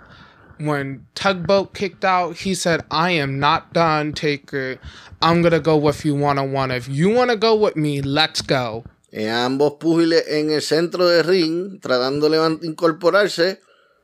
When 0.59 1.07
Tugboat 1.15 1.73
kicked 1.73 2.03
out, 2.03 2.35
he 2.35 2.53
said, 2.53 2.83
I 2.91 3.11
am 3.11 3.39
not 3.39 3.71
done, 3.71 4.11
Taker. 4.11 4.77
I'm 5.21 5.41
gonna 5.41 5.61
go 5.61 5.77
with 5.77 6.03
you 6.03 6.15
one 6.15 6.37
on 6.37 6.51
one. 6.51 6.69
If 6.71 6.89
you 6.89 7.09
wanna 7.11 7.37
go 7.37 7.55
with 7.55 7.77
me, 7.77 8.01
let's 8.01 8.41
go. 8.41 8.83
En 9.11 9.29
ambos 9.29 9.73
púgiles 9.79 10.23
en 10.27 10.51
el 10.51 10.61
centro 10.61 11.07
del 11.07 11.23
ring, 11.23 11.79
tratando 11.81 12.29
de 12.29 12.59
incorporarse, 12.61 13.61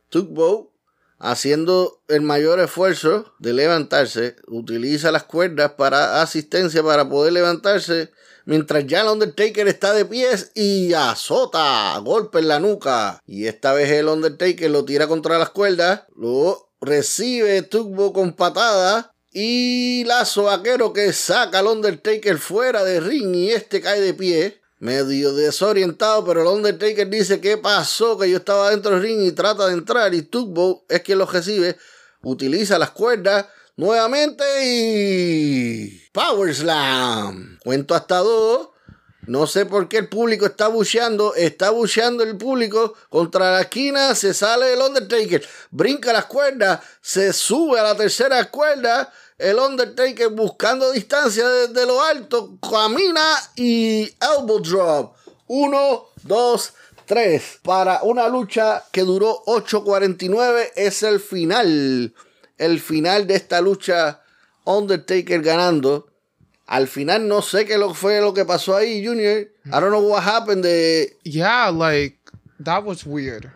Tugboat, 0.10 0.68
haciendo 1.20 2.02
el 2.08 2.22
mayor 2.22 2.60
esfuerzo 2.60 3.34
de 3.40 3.54
levantarse, 3.54 4.36
utiliza 4.48 5.12
las 5.12 5.24
cuerdas 5.24 5.74
para 5.74 6.22
asistencia 6.22 6.84
para 6.84 7.10
poder 7.10 7.34
levantarse, 7.34 8.12
mientras 8.46 8.86
ya 8.88 9.02
el 9.02 9.08
Undertaker 9.08 9.68
está 9.68 9.94
de 9.94 10.06
pies 10.06 10.52
y 10.56 10.94
azota, 10.94 11.98
golpe 12.04 12.40
en 12.40 12.48
la 12.48 12.60
nuca. 12.60 13.22
Y 13.26 13.46
esta 13.48 13.74
vez 13.74 13.92
el 13.92 14.08
Undertaker 14.08 14.70
lo 14.70 14.86
tira 14.86 15.08
contra 15.08 15.38
las 15.38 15.50
cuerdas, 15.50 16.04
luego 16.16 16.72
recibe 16.82 17.62
Tugboat 17.62 18.14
con 18.14 18.34
patada 18.34 19.14
y 19.32 20.04
lazo 20.06 20.44
vaquero 20.44 20.94
que 20.94 21.12
saca 21.12 21.60
al 21.60 21.68
Undertaker 21.68 22.38
fuera 22.38 22.84
de 22.84 23.00
ring 23.00 23.36
y 23.36 23.52
este 23.52 23.82
cae 23.82 24.00
de 24.00 24.14
pie. 24.14 24.62
Medio 24.80 25.34
desorientado, 25.34 26.26
pero 26.26 26.42
el 26.42 26.48
Undertaker 26.48 27.10
dice 27.10 27.40
¿qué 27.40 27.58
pasó? 27.58 28.18
Que 28.18 28.30
yo 28.30 28.38
estaba 28.38 28.72
dentro 28.72 28.92
del 28.92 29.02
ring 29.02 29.22
y 29.22 29.32
trata 29.32 29.68
de 29.68 29.74
entrar. 29.74 30.14
Y 30.14 30.24
Tugboat 30.24 30.80
es 30.90 31.02
quien 31.02 31.20
lo 31.20 31.26
recibe. 31.26 31.78
Utiliza 32.22 32.78
las 32.78 32.92
cuerdas 32.92 33.46
nuevamente 33.78 34.44
y. 34.64 36.02
Power 36.12 36.54
Slam. 36.54 37.58
Cuento 37.64 37.96
hasta 37.96 38.18
dos. 38.18 38.70
No 39.28 39.48
sé 39.48 39.66
por 39.66 39.88
qué 39.88 39.98
el 39.98 40.10
público 40.10 40.46
está 40.46 40.68
bucheando. 40.68 41.34
Está 41.36 41.72
bucheando 41.72 42.24
el 42.24 42.38
público. 42.38 42.96
Contra 43.10 43.54
la 43.54 43.62
esquina 43.62 44.14
se 44.14 44.34
sale 44.34 44.74
el 44.74 44.80
Undertaker. 44.80 45.48
Brinca 45.72 46.14
las 46.14 46.26
cuerdas. 46.26 46.82
Se 47.02 47.34
sube 47.34 47.80
a 47.80 47.84
la 47.84 47.96
tercera 47.96 48.44
cuerda. 48.52 49.12
El 49.38 49.60
Undertaker 49.60 50.30
buscando 50.30 50.92
distancia 50.92 51.48
desde 51.48 51.86
lo 51.86 52.02
alto. 52.02 52.58
Camina 52.62 53.36
y 53.56 54.10
elbow 54.22 54.62
drop. 54.62 55.16
Uno, 55.48 56.06
dos, 56.24 56.74
tres. 57.06 57.60
Para 57.62 58.02
una 58.04 58.30
lucha 58.30 58.84
que 58.92 59.02
duró 59.02 59.44
8.49. 59.46 60.72
Es 60.76 61.04
el 61.04 61.20
final. 61.20 62.14
El 62.58 62.80
final 62.80 63.28
de 63.28 63.36
esta 63.36 63.60
lucha. 63.60 64.22
Undertaker 64.64 65.42
ganando. 65.42 66.08
Al 66.68 66.88
final 66.88 67.28
no 67.28 67.42
sé 67.42 67.66
qué 67.66 67.78
fue 67.94 68.22
lo 68.22 68.34
que 68.34 68.46
pasó 68.46 68.76
ahí, 68.76 69.06
Junior. 69.06 69.48
I 69.66 69.80
don't 69.80 69.92
know 69.92 70.02
what 70.02 70.24
happened. 70.24 70.66
Yeah, 71.24 71.70
like 71.70 72.18
that 72.60 72.84
was 72.84 73.06
weird. 73.06 73.52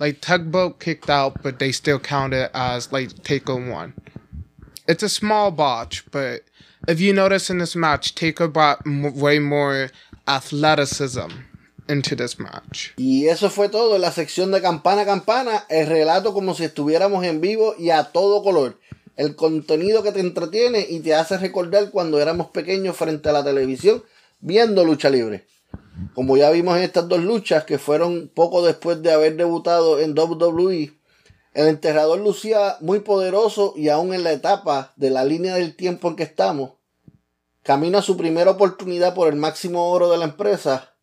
Like 0.00 0.20
tugboat 0.20 0.80
kicked 0.80 1.08
out, 1.08 1.42
but 1.42 1.58
they 1.58 1.70
still 1.70 2.00
counted 2.00 2.50
as 2.52 2.90
like 2.90 3.22
Taker 3.22 3.54
one. 3.54 3.94
It's 4.90 5.04
a 5.04 5.08
small 5.08 5.52
botch, 5.52 6.02
but 6.10 6.42
if 6.88 6.98
you 6.98 7.12
notice 7.12 7.48
in 7.48 7.58
this 7.58 7.76
match, 7.76 8.12
Taker 8.16 8.48
brought 8.48 8.84
way 8.84 9.38
more 9.38 9.92
athleticism 10.26 11.30
into 11.88 12.16
this 12.16 12.40
match. 12.40 12.92
Y 12.96 13.28
eso 13.28 13.50
fue 13.50 13.68
todo 13.68 13.98
la 13.98 14.10
sección 14.10 14.50
de 14.50 14.60
campana 14.60 15.04
campana, 15.04 15.64
el 15.68 15.86
relato 15.86 16.34
como 16.34 16.54
si 16.54 16.64
estuviéramos 16.64 17.24
en 17.24 17.40
vivo 17.40 17.76
y 17.78 17.90
a 17.90 18.10
todo 18.10 18.42
color. 18.42 18.80
El 19.16 19.36
contenido 19.36 20.02
que 20.02 20.10
te 20.10 20.18
entretiene 20.18 20.84
y 20.90 20.98
te 20.98 21.14
hace 21.14 21.38
recordar 21.38 21.92
cuando 21.92 22.18
éramos 22.18 22.48
pequeños 22.48 22.96
frente 22.96 23.28
a 23.28 23.32
la 23.32 23.44
televisión 23.44 24.02
viendo 24.40 24.84
lucha 24.84 25.08
libre. 25.08 25.46
Como 26.16 26.36
ya 26.36 26.50
vimos 26.50 26.76
en 26.76 26.82
estas 26.82 27.06
dos 27.06 27.22
luchas 27.22 27.62
que 27.62 27.78
fueron 27.78 28.28
poco 28.34 28.66
después 28.66 29.00
de 29.02 29.12
haber 29.12 29.36
debutado 29.36 30.00
en 30.00 30.18
WWE, 30.18 30.99
el 31.52 31.68
enterrador 31.68 32.18
lucía 32.20 32.76
muy 32.80 33.00
poderoso 33.00 33.74
y 33.76 33.88
aún 33.88 34.14
en 34.14 34.22
la 34.22 34.32
etapa 34.32 34.92
de 34.96 35.10
la 35.10 35.24
línea 35.24 35.54
del 35.54 35.74
tiempo 35.74 36.08
en 36.08 36.16
que 36.16 36.22
estamos, 36.22 36.72
camino 37.62 37.98
a 37.98 38.02
su 38.02 38.16
primera 38.16 38.52
oportunidad 38.52 39.14
por 39.14 39.28
el 39.28 39.36
máximo 39.36 39.90
oro 39.90 40.10
de 40.10 40.18
la 40.18 40.26
empresa, 40.26 40.94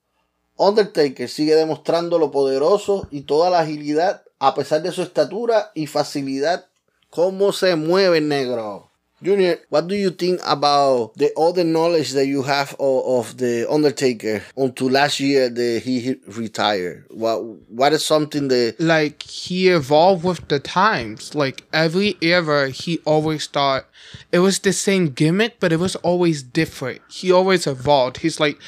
Undertaker 0.56 1.30
sigue 1.30 1.56
demostrando 1.56 2.18
lo 2.18 2.32
poderoso 2.32 3.08
y 3.12 3.22
toda 3.22 3.50
la 3.50 3.60
agilidad 3.60 4.24
a 4.40 4.56
pesar 4.56 4.82
de 4.82 4.92
su 4.92 5.04
estatura 5.04 5.72
y 5.76 5.88
facilidad 5.88 6.66
cómo 7.10 7.52
se 7.52 7.76
mueve 7.76 8.22
negro. 8.22 8.87
Junior, 9.24 9.58
what 9.70 9.88
do 9.88 9.96
you 9.96 10.12
think 10.12 10.40
about 10.46 11.16
the 11.16 11.32
all 11.36 11.52
the 11.52 11.64
knowledge 11.64 12.12
that 12.12 12.28
you 12.28 12.44
have 12.44 12.74
of, 12.80 13.06
of 13.06 13.38
the 13.38 13.66
Undertaker 13.70 14.44
until 14.56 14.92
last 14.92 15.20
year 15.20 15.50
that 15.50 15.82
he 15.84 16.16
retired? 16.28 17.06
What 17.10 17.44
what 17.70 17.94
is 17.94 18.06
something 18.06 18.48
that 18.50 18.76
like 18.80 19.24
he 19.24 19.70
evolved 19.70 20.24
with 20.24 20.48
the 20.50 20.60
times. 20.60 21.34
Like 21.34 21.64
every 21.74 22.16
era, 22.22 22.70
he 22.70 23.00
always 23.06 23.48
thought 23.48 23.86
it 24.32 24.40
was 24.40 24.60
the 24.60 24.74
same 24.74 25.10
gimmick, 25.10 25.60
but 25.60 25.72
it 25.72 25.80
was 25.80 25.96
always 25.98 26.44
different. 26.44 27.02
He 27.10 27.32
always 27.32 27.66
evolved. 27.66 28.18
He's 28.18 28.40
like, 28.40 28.60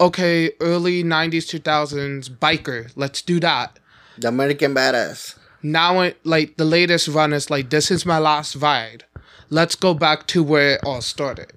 okay, 0.00 0.52
early 0.60 1.04
'90s, 1.04 1.46
2000s 1.60 2.30
biker, 2.30 2.90
let's 2.96 3.20
do 3.20 3.40
that. 3.40 3.78
the 4.16 4.28
American 4.28 4.74
Badass? 4.74 5.36
Now, 5.62 6.12
like 6.24 6.56
the 6.56 6.64
latest 6.64 7.08
run 7.08 7.32
is 7.32 7.50
like, 7.50 7.70
this 7.70 7.90
is 7.90 8.06
my 8.06 8.18
last 8.18 8.54
ride. 8.56 9.04
Let's 9.50 9.74
go 9.74 9.94
back 9.94 10.26
to 10.28 10.42
where 10.42 10.74
it 10.74 10.80
all 10.84 11.00
started. 11.00 11.52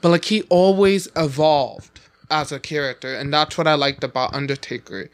But 0.00 0.10
like 0.10 0.24
he 0.24 0.42
always 0.48 1.08
evolved 1.14 2.00
as 2.30 2.52
a 2.52 2.58
character, 2.58 3.14
and 3.14 3.32
that's 3.32 3.58
what 3.58 3.66
I 3.66 3.74
liked 3.74 4.04
about 4.04 4.34
Undertaker. 4.34 5.10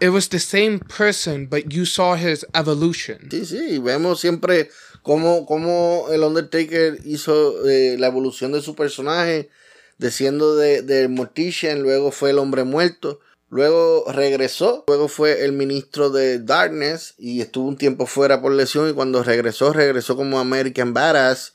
It 0.00 0.10
was 0.10 0.28
the 0.28 0.38
same 0.38 0.80
person, 0.80 1.46
but 1.46 1.72
you 1.72 1.84
saw 1.84 2.14
his 2.14 2.44
evolution. 2.54 3.28
Sí, 3.30 3.44
sí, 3.44 3.78
vemos 3.78 4.20
siempre 4.20 4.68
cómo, 5.04 5.46
cómo 5.46 6.08
el 6.10 6.22
Undertaker 6.22 6.98
hizo 7.04 7.68
eh, 7.68 7.96
la 7.98 8.08
evolución 8.08 8.52
de 8.52 8.62
su 8.62 8.74
personaje, 8.74 9.48
de 9.98 10.10
siendo 10.10 10.56
de, 10.56 10.82
de 10.82 11.08
Mortician, 11.08 11.82
luego 11.82 12.10
fue 12.10 12.30
el 12.30 12.38
hombre 12.38 12.64
muerto, 12.64 13.20
luego 13.52 14.10
regresó, 14.10 14.82
luego 14.88 15.08
fue 15.08 15.44
el 15.44 15.52
ministro 15.52 16.08
de 16.08 16.38
Darkness 16.38 17.14
y 17.18 17.42
estuvo 17.42 17.68
un 17.68 17.76
tiempo 17.76 18.06
fuera 18.06 18.40
por 18.40 18.50
lesión 18.52 18.88
y 18.88 18.94
cuando 18.94 19.22
regresó, 19.22 19.74
regresó 19.74 20.16
como 20.16 20.40
American 20.40 20.94
Badass. 20.94 21.52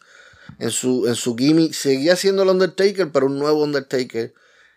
En 0.59 0.69
su, 0.69 1.07
en 1.07 1.15
su 1.15 1.35
gimmick 1.35 1.73
seguía 1.73 2.15
siendo 2.15 2.43
el 2.43 2.49
Undertaker, 2.49 3.11
pero 3.11 3.25
un 3.25 3.39
nuevo 3.39 3.63
Undertaker. 3.63 4.33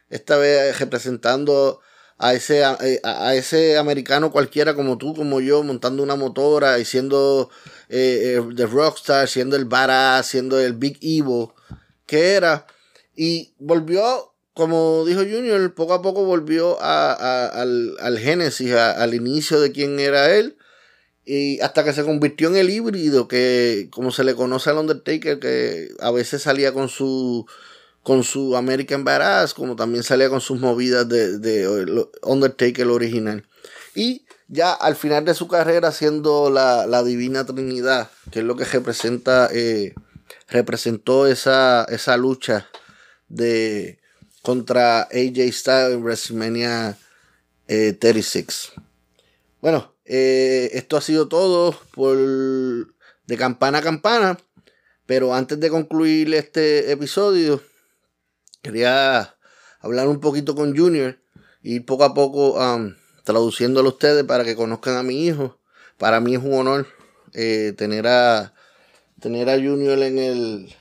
Esta 0.08 0.38
vez 0.38 0.78
representando 0.80 1.80
a 2.16 2.32
ese, 2.32 2.64
a, 2.64 3.34
ese 3.34 3.76
americano 3.76 4.32
cualquiera 4.32 4.74
como 4.74 4.96
tú, 4.96 5.14
como 5.14 5.42
yo, 5.42 5.62
montando 5.62 6.02
una 6.02 6.16
motora 6.16 6.78
y 6.78 6.86
siendo 6.86 7.50
eh, 7.90 8.38
eh, 8.38 8.54
The 8.56 8.64
Rockstar, 8.64 9.28
siendo 9.28 9.56
el 9.56 9.66
badass, 9.66 10.26
siendo 10.26 10.58
el 10.58 10.72
Big 10.72 10.96
Evil 11.02 11.48
que 12.06 12.32
era. 12.32 12.66
Y 13.14 13.52
volvió, 13.58 14.29
como 14.60 15.06
dijo 15.06 15.20
Junior, 15.20 15.72
poco 15.72 15.94
a 15.94 16.02
poco 16.02 16.26
volvió 16.26 16.76
a, 16.82 17.46
al, 17.46 17.96
al 17.98 18.18
génesis, 18.18 18.74
al 18.74 19.14
inicio 19.14 19.58
de 19.58 19.72
quién 19.72 19.98
era 19.98 20.34
él. 20.36 20.58
Y 21.24 21.60
hasta 21.60 21.82
que 21.82 21.94
se 21.94 22.04
convirtió 22.04 22.48
en 22.48 22.56
el 22.56 22.68
híbrido, 22.68 23.26
que 23.26 23.88
como 23.90 24.10
se 24.10 24.22
le 24.22 24.34
conoce 24.34 24.68
al 24.68 24.76
Undertaker, 24.76 25.38
que 25.38 25.88
a 26.00 26.10
veces 26.10 26.42
salía 26.42 26.74
con 26.74 26.90
su 26.90 27.46
con 28.02 28.22
su 28.22 28.54
American 28.54 29.02
Badass, 29.02 29.54
como 29.54 29.76
también 29.76 30.02
salía 30.02 30.28
con 30.28 30.42
sus 30.42 30.60
movidas 30.60 31.08
de, 31.08 31.38
de 31.38 32.06
Undertaker 32.22 32.86
original. 32.88 33.46
Y 33.94 34.26
ya 34.48 34.74
al 34.74 34.94
final 34.94 35.24
de 35.24 35.32
su 35.32 35.48
carrera 35.48 35.92
siendo 35.92 36.50
la, 36.50 36.86
la 36.86 37.02
Divina 37.02 37.46
Trinidad, 37.46 38.10
que 38.30 38.40
es 38.40 38.44
lo 38.44 38.56
que 38.56 38.66
representa, 38.66 39.48
eh, 39.54 39.94
representó 40.48 41.26
esa, 41.26 41.84
esa 41.84 42.18
lucha 42.18 42.68
de 43.28 43.99
contra 44.42 45.02
AJ 45.02 45.52
Styles 45.52 45.92
en 45.92 46.02
WrestleMania 46.02 46.98
36. 47.66 48.72
Eh, 48.76 48.80
bueno, 49.60 49.94
eh, 50.04 50.70
esto 50.72 50.96
ha 50.96 51.00
sido 51.00 51.28
todo 51.28 51.78
por 51.92 52.16
de 52.16 53.36
campana 53.36 53.78
a 53.78 53.82
campana. 53.82 54.38
Pero 55.06 55.34
antes 55.34 55.58
de 55.58 55.70
concluir 55.70 56.32
este 56.34 56.92
episodio, 56.92 57.60
quería 58.62 59.36
hablar 59.80 60.06
un 60.06 60.20
poquito 60.20 60.54
con 60.54 60.76
Junior 60.76 61.18
y 61.62 61.80
poco 61.80 62.04
a 62.04 62.14
poco 62.14 62.52
um, 62.52 62.94
traduciéndolo 63.24 63.88
a 63.88 63.92
ustedes 63.92 64.22
para 64.22 64.44
que 64.44 64.54
conozcan 64.54 64.96
a 64.96 65.02
mi 65.02 65.26
hijo. 65.26 65.58
Para 65.98 66.20
mí 66.20 66.36
es 66.36 66.42
un 66.42 66.54
honor 66.54 66.86
eh, 67.34 67.74
tener 67.76 68.06
a 68.06 68.54
tener 69.20 69.50
a 69.50 69.56
Junior 69.56 69.98
en 69.98 70.18
el 70.18 70.74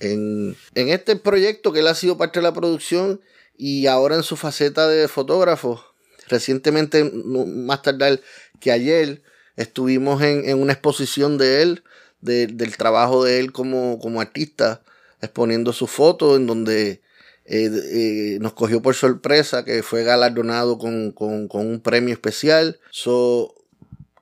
en, 0.00 0.56
este 0.74 1.16
proyecto 1.16 1.72
que 1.72 1.80
él 1.80 1.86
ha 1.88 1.94
sido 1.94 2.16
parte 2.16 2.38
de 2.38 2.44
la 2.44 2.54
producción 2.54 3.20
y 3.56 3.86
ahora 3.86 4.14
en 4.14 4.22
su 4.22 4.36
faceta 4.36 4.86
de 4.88 5.08
fotógrafo. 5.08 5.84
Recientemente, 6.28 7.04
más 7.04 7.82
tarde 7.82 8.20
que 8.60 8.70
ayer, 8.70 9.22
estuvimos 9.56 10.22
en, 10.22 10.58
una 10.58 10.74
exposición 10.74 11.38
de 11.38 11.62
él, 11.62 11.82
del 12.20 12.76
trabajo 12.76 13.24
de 13.24 13.40
él 13.40 13.52
como, 13.52 14.20
artista, 14.20 14.82
exponiendo 15.20 15.72
su 15.72 15.86
foto 15.86 16.36
en 16.36 16.46
donde 16.46 17.00
eh, 17.44 17.70
eh, 17.92 18.38
nos 18.40 18.52
cogió 18.52 18.82
por 18.82 18.94
sorpresa 18.94 19.64
que 19.64 19.82
fue 19.82 20.04
galardonado 20.04 20.78
con, 20.78 21.12
con, 21.12 21.48
con 21.48 21.66
un 21.66 21.80
premio 21.80 22.12
especial. 22.12 22.78
So, 22.90 23.54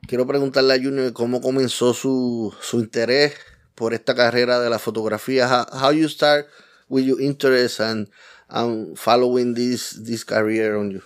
quiero 0.06 0.26
preguntarle 0.26 0.74
a 0.74 0.82
Junior 0.82 1.12
cómo 1.12 1.40
comenzó 1.40 1.92
su, 1.92 2.54
su 2.60 2.78
interés 2.78 3.34
por 3.76 3.92
esta 3.92 4.14
carrera 4.14 4.58
de 4.58 4.70
la 4.70 4.78
fotografía. 4.78 5.48
How, 5.48 5.66
how 5.78 5.90
you 5.90 6.08
start 6.08 6.48
with 6.88 7.04
your 7.04 7.20
interest 7.20 7.80
and, 7.80 8.08
and 8.50 8.98
following 8.98 9.54
this, 9.54 9.90
this 9.90 10.24
career 10.24 10.76
on 10.76 10.90
you? 10.90 11.02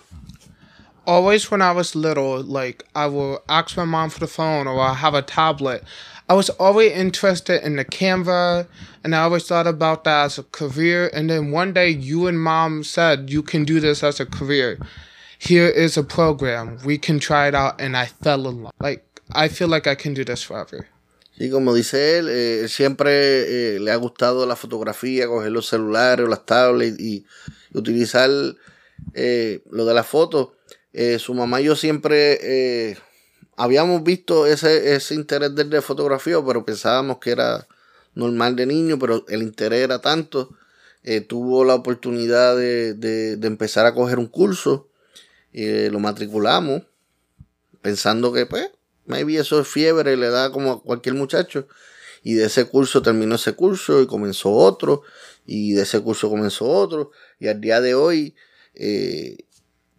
Always 1.05 1.49
when 1.51 1.61
I 1.61 1.71
was 1.71 1.95
little, 1.95 2.41
like 2.41 2.85
I 2.95 3.07
will 3.07 3.43
ask 3.49 3.75
my 3.75 3.85
mom 3.85 4.09
for 4.09 4.19
the 4.19 4.27
phone 4.27 4.67
or 4.67 4.79
I 4.79 4.93
have 4.93 5.13
a 5.13 5.21
tablet. 5.21 5.83
I 6.29 6.33
was 6.33 6.49
always 6.51 6.93
interested 6.93 7.61
in 7.65 7.75
the 7.75 7.83
Canva 7.83 8.67
and 9.03 9.15
I 9.15 9.23
always 9.23 9.45
thought 9.45 9.67
about 9.67 10.05
that 10.05 10.25
as 10.25 10.37
a 10.37 10.43
career. 10.43 11.09
And 11.13 11.29
then 11.29 11.51
one 11.51 11.73
day 11.73 11.89
you 11.89 12.27
and 12.27 12.39
mom 12.39 12.83
said 12.83 13.29
you 13.29 13.43
can 13.43 13.65
do 13.65 13.79
this 13.79 14.03
as 14.03 14.19
a 14.19 14.25
career. 14.25 14.79
Here 15.39 15.67
is 15.67 15.97
a 15.97 16.03
program. 16.03 16.77
We 16.85 16.99
can 16.99 17.19
try 17.19 17.47
it 17.47 17.55
out. 17.55 17.81
And 17.81 17.97
I 17.97 18.05
fell 18.05 18.47
in 18.47 18.61
love. 18.61 18.73
Like, 18.79 19.03
I 19.31 19.47
feel 19.47 19.67
like 19.67 19.87
I 19.87 19.95
can 19.95 20.13
do 20.13 20.23
this 20.23 20.43
forever. 20.43 20.87
Sí, 21.41 21.49
como 21.49 21.73
dice 21.73 22.19
él, 22.19 22.27
eh, 22.29 22.67
siempre 22.67 23.75
eh, 23.75 23.79
le 23.79 23.89
ha 23.89 23.95
gustado 23.95 24.45
la 24.45 24.55
fotografía, 24.55 25.25
coger 25.25 25.51
los 25.51 25.65
celulares 25.67 26.23
o 26.23 26.29
las 26.29 26.45
tablets 26.45 26.99
y, 26.99 27.25
y 27.73 27.77
utilizar 27.79 28.29
eh, 29.15 29.63
lo 29.71 29.85
de 29.85 29.93
la 29.95 30.03
foto. 30.03 30.55
Eh, 30.93 31.17
su 31.17 31.33
mamá 31.33 31.59
y 31.59 31.63
yo 31.63 31.75
siempre 31.75 32.95
habíamos 33.57 34.03
visto 34.03 34.45
ese, 34.45 34.93
ese 34.93 35.15
interés 35.15 35.55
de 35.55 35.81
fotografía, 35.81 36.37
pero 36.45 36.63
pensábamos 36.63 37.17
que 37.17 37.31
era 37.31 37.67
normal 38.13 38.55
de 38.55 38.67
niño, 38.67 38.99
pero 38.99 39.25
el 39.27 39.41
interés 39.41 39.83
era 39.83 39.99
tanto. 39.99 40.55
Tuvo 41.27 41.65
la 41.65 41.73
oportunidad 41.73 42.55
de, 42.55 42.93
de, 42.93 43.47
empezar 43.47 43.87
a 43.87 43.95
coger 43.95 44.19
un 44.19 44.27
curso, 44.27 44.89
y 45.51 45.89
lo 45.89 45.99
matriculamos, 45.99 46.83
pensando 47.81 48.31
que, 48.31 48.45
pues, 48.45 48.69
maybe 49.05 49.37
eso 49.37 49.59
es 49.59 49.67
fiebre, 49.67 50.17
le 50.17 50.29
da 50.29 50.51
como 50.51 50.71
a 50.71 50.81
cualquier 50.81 51.15
muchacho. 51.15 51.67
Y 52.23 52.35
de 52.35 52.45
ese 52.45 52.65
curso 52.65 53.01
terminó 53.01 53.35
ese 53.35 53.53
curso 53.53 54.01
y 54.01 54.07
comenzó 54.07 54.51
otro, 54.51 55.01
y 55.45 55.73
de 55.73 55.83
ese 55.83 55.99
curso 56.01 56.29
comenzó 56.29 56.65
otro, 56.65 57.11
y 57.39 57.47
al 57.47 57.59
día 57.59 57.81
de 57.81 57.95
hoy, 57.95 58.35
eh, 58.75 59.37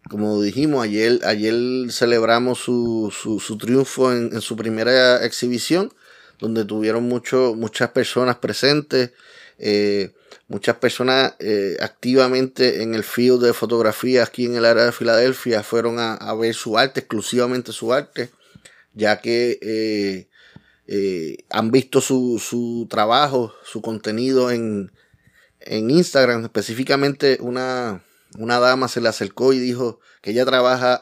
como 0.09 0.41
dijimos, 0.41 0.83
ayer, 0.83 1.19
ayer 1.25 1.91
celebramos 1.91 2.59
su, 2.59 3.13
su, 3.15 3.39
su 3.39 3.57
triunfo 3.57 4.13
en, 4.13 4.39
su 4.41 4.55
primera 4.55 5.25
exhibición, 5.25 5.93
donde 6.39 6.65
tuvieron 6.65 7.03
mucho, 7.03 7.55
muchas 7.55 7.91
personas 7.91 8.37
presentes, 8.37 9.11
eh, 9.59 10.13
muchas 10.47 10.77
personas 10.77 11.35
eh, 11.39 11.77
activamente 11.81 12.83
en 12.83 12.95
el 12.95 13.03
field 13.03 13.43
de 13.43 13.53
fotografía 13.53 14.23
aquí 14.23 14.45
en 14.45 14.55
el 14.55 14.65
área 14.65 14.85
de 14.85 14.91
Filadelfia 14.91 15.63
fueron 15.63 15.99
a 15.99 16.33
ver 16.35 16.53
su 16.53 16.77
arte, 16.77 17.01
exclusivamente 17.01 17.71
su 17.71 17.93
arte, 17.93 18.29
ya 18.93 19.21
que 19.21 19.59
eh, 19.61 20.29
eh 20.87 21.37
han 21.49 21.71
visto 21.71 22.01
su, 22.01 22.39
su 22.39 22.87
trabajo, 22.89 23.53
su 23.63 23.81
contenido 23.81 24.51
en, 24.51 24.91
en 25.59 25.89
Instagram, 25.89 26.43
específicamente 26.43 27.37
una 27.41 28.03
una 28.37 28.59
dama 28.59 28.87
se 28.87 29.01
le 29.01 29.09
acercó 29.09 29.53
y 29.53 29.59
dijo 29.59 29.99
que 30.21 30.31
ella 30.31 30.45
trabaja 30.45 30.99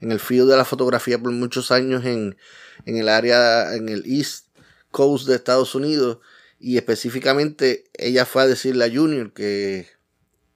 en 0.00 0.12
el 0.12 0.20
field 0.20 0.50
de 0.50 0.56
la 0.56 0.64
fotografía 0.64 1.18
por 1.18 1.32
muchos 1.32 1.70
años 1.70 2.04
en, 2.04 2.36
en 2.84 2.96
el 2.96 3.08
área, 3.08 3.74
en 3.74 3.88
el 3.88 4.04
East 4.06 4.46
Coast 4.90 5.26
de 5.26 5.36
Estados 5.36 5.74
Unidos. 5.74 6.18
Y 6.58 6.78
específicamente 6.78 7.84
ella 7.94 8.24
fue 8.24 8.42
a 8.42 8.46
decirle 8.46 8.84
a 8.84 8.90
Junior 8.90 9.32
que 9.32 9.88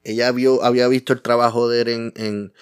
ella 0.03 0.31
vio, 0.31 0.63
había 0.63 0.87
visto 0.87 1.13
el 1.13 1.21
trabajo 1.21 1.69
de 1.69 1.81
él 1.81 1.87
en, 1.89 2.13
en 2.15 2.53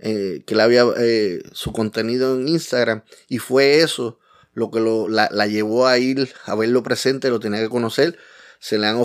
eh, 0.00 0.42
que 0.46 0.54
le 0.54 0.62
había 0.62 0.84
eh, 0.96 1.42
su 1.52 1.72
contenido 1.72 2.36
en 2.36 2.48
Instagram. 2.48 3.02
Y 3.28 3.38
fue 3.38 3.80
eso 3.80 4.18
lo 4.52 4.70
que 4.70 4.80
lo, 4.80 5.08
la, 5.08 5.28
la 5.32 5.46
llevó 5.46 5.86
a 5.86 5.98
ir 5.98 6.32
a 6.44 6.54
verlo 6.54 6.82
presente, 6.82 7.30
lo 7.30 7.40
tenía 7.40 7.60
que 7.60 7.68
conocer 7.68 8.18
se 8.60 8.76
le 8.76 8.88
han 8.88 8.98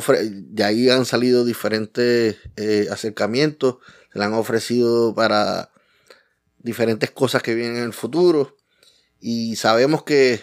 de 0.55 0.63
ahí 0.63 0.89
han 0.89 1.05
salido 1.05 1.45
diferentes 1.45 2.37
eh, 2.55 2.87
acercamientos, 2.91 3.77
se 4.11 4.17
le 4.17 4.25
han 4.25 4.33
ofrecido 4.33 5.13
para 5.13 5.71
diferentes 6.57 7.11
cosas 7.11 7.43
que 7.43 7.53
vienen 7.53 7.77
en 7.77 7.83
el 7.83 7.93
futuro 7.93 8.57
y 9.19 9.55
sabemos 9.55 10.03
que 10.03 10.41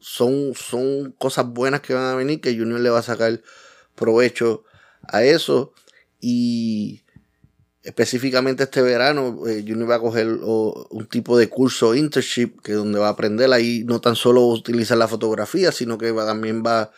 son, 0.00 0.54
son 0.54 1.12
cosas 1.12 1.46
buenas 1.46 1.80
que 1.80 1.94
van 1.94 2.04
a 2.04 2.14
venir, 2.14 2.40
que 2.40 2.56
Junior 2.56 2.80
le 2.80 2.90
va 2.90 3.00
a 3.00 3.02
sacar 3.02 3.42
provecho 3.94 4.64
a 5.02 5.24
eso 5.24 5.74
y 6.20 7.01
específicamente 7.82 8.62
este 8.64 8.80
verano 8.80 9.46
eh, 9.48 9.64
Junior 9.66 9.90
va 9.90 9.96
a 9.96 10.00
coger 10.00 10.28
un 10.28 11.06
tipo 11.10 11.36
de 11.36 11.48
curso 11.48 11.94
internship 11.94 12.60
que 12.62 12.72
donde 12.74 13.00
va 13.00 13.08
a 13.08 13.10
aprender 13.10 13.52
ahí 13.52 13.82
no 13.84 14.00
tan 14.00 14.14
solo 14.14 14.46
utilizar 14.46 14.96
la 14.96 15.08
fotografía 15.08 15.72
sino 15.72 15.98
que 15.98 16.12
va, 16.12 16.24
también 16.24 16.62
va 16.64 16.92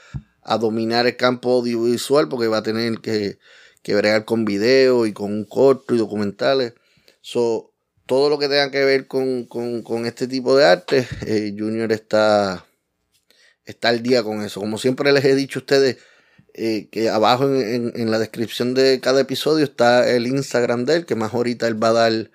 a 0.44 0.58
dominar 0.58 1.06
el 1.06 1.16
campo 1.16 1.52
audiovisual 1.52 2.28
porque 2.28 2.48
va 2.48 2.58
a 2.58 2.62
tener 2.62 2.98
que, 2.98 3.38
que 3.82 3.94
bregar 3.94 4.24
con 4.24 4.44
video 4.44 5.06
y 5.06 5.12
con 5.12 5.32
un 5.32 5.44
corto 5.44 5.94
y 5.94 5.98
documentales. 5.98 6.74
So, 7.22 7.72
todo 8.06 8.28
lo 8.28 8.38
que 8.38 8.48
tenga 8.48 8.70
que 8.70 8.84
ver 8.84 9.06
con, 9.06 9.44
con, 9.44 9.82
con 9.82 10.06
este 10.06 10.28
tipo 10.28 10.54
de 10.56 10.66
arte, 10.66 11.08
eh, 11.26 11.54
Junior 11.56 11.90
está, 11.90 12.66
está 13.64 13.88
al 13.88 14.02
día 14.02 14.22
con 14.22 14.42
eso. 14.42 14.60
Como 14.60 14.76
siempre 14.76 15.10
les 15.12 15.24
he 15.24 15.34
dicho 15.34 15.58
a 15.58 15.62
ustedes, 15.62 15.96
eh, 16.54 16.88
que 16.90 17.10
abajo 17.10 17.52
en, 17.52 18.10
la 18.10 18.18
descripción 18.20 18.74
de 18.74 19.00
cada 19.00 19.20
episodio 19.20 19.64
está 19.64 20.08
el 20.08 20.26
Instagram 20.28 20.84
de 20.84 20.96
él, 20.96 21.06
que 21.06 21.16
más 21.16 21.34
ahorita 21.34 21.66
él 21.66 21.82
va 21.82 21.88
a 21.88 21.92
dar 21.92 22.30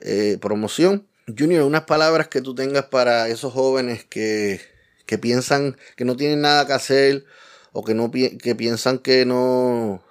eh, 0.00 0.38
promoción. 0.40 1.06
Junior, 1.26 1.64
unas 1.64 1.84
palabras 1.84 2.28
que 2.28 2.42
tú 2.42 2.54
tengas 2.54 2.86
para 2.86 3.28
esos 3.28 3.52
jóvenes 3.52 4.04
que, 4.04 4.60
que 5.06 5.16
piensan 5.16 5.78
que 5.96 6.04
no 6.04 6.16
tienen 6.16 6.42
nada 6.42 6.66
que 6.66 6.72
hacer 6.74 7.24
o 7.72 7.82
que 7.82 7.94
no 7.94 8.10
que 8.10 8.54
piensan 8.54 8.98
que 8.98 9.24
no, 9.24 10.02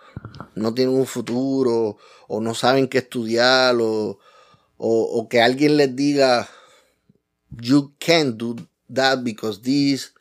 no 0.55 0.73
tienen 0.73 0.95
un 0.95 1.05
futuro 1.05 1.97
o 2.27 2.41
no 2.41 2.55
saben 2.55 2.87
qué 2.87 2.99
estudiar 2.99 3.75
o, 3.79 4.17
o, 4.77 5.27
que 5.29 5.41
alguien 5.41 5.77
les 5.77 5.95
diga 5.95 6.49
you 7.51 7.93
can't 7.99 8.37
do 8.37 8.55
that 8.91 9.19
because 9.19 9.61
this 9.61 10.13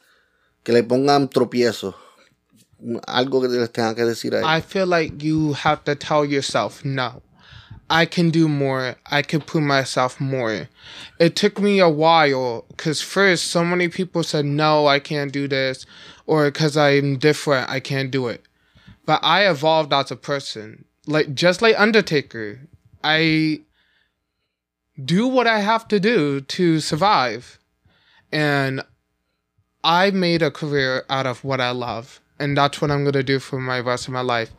que 0.63 0.73
le 0.73 0.83
pongan 0.83 1.31
tropiezo 1.31 1.97
algo 3.07 3.41
que 3.41 3.49
les 3.49 3.69
tenga 3.71 3.95
que 3.95 4.05
decir 4.05 4.33
ahí. 4.33 4.45
I 4.45 4.61
feel 4.61 4.87
like 4.87 5.23
you 5.23 5.53
have 5.55 5.85
to 5.85 5.95
tell 5.95 6.25
yourself 6.25 6.85
no. 6.85 7.23
I 7.89 8.07
can 8.07 8.31
do 8.31 8.49
more. 8.49 8.97
I 9.11 9.23
can 9.23 9.41
put 9.41 9.63
myself 9.63 10.21
more. 10.21 10.69
It 11.19 11.35
took 11.35 11.61
me 11.61 11.81
a 11.81 11.89
while 11.89 12.65
because 12.69 13.03
first 13.03 13.49
so 13.49 13.65
many 13.65 13.89
people 13.89 14.23
said, 14.23 14.45
no, 14.45 14.87
I 14.87 15.01
can't 15.01 15.33
do 15.33 15.49
this. 15.49 15.87
Or 16.27 16.45
because 16.45 16.77
I'm 16.77 17.19
different, 17.19 17.69
I 17.69 17.81
can't 17.81 18.13
do 18.13 18.29
it. 18.29 18.45
But 19.07 19.19
I 19.25 19.49
evolved 19.49 19.93
as 19.93 20.13
a 20.13 20.17
person. 20.17 20.85
Like, 21.07 21.35
just 21.35 21.63
like 21.63 21.75
Undertaker, 21.81 22.61
I 23.03 23.63
do 25.05 25.27
what 25.27 25.49
I 25.49 25.59
have 25.59 25.89
to 25.89 25.99
do 25.99 26.41
to 26.43 26.79
survive. 26.79 27.59
and 28.33 28.83
I 29.83 30.11
made 30.11 30.43
a 30.43 30.51
career 30.51 31.05
out 31.09 31.27
of 31.27 31.43
what 31.43 31.61
I 31.61 31.71
love, 31.71 32.21
and 32.41 32.57
that's 32.57 32.81
what 32.81 32.91
I'm 32.91 33.05
gonna 33.05 33.23
do 33.23 33.39
for 33.39 33.61
my 33.61 33.81
rest 33.81 34.09
of 34.09 34.15
my 34.15 34.23
life. 34.23 34.51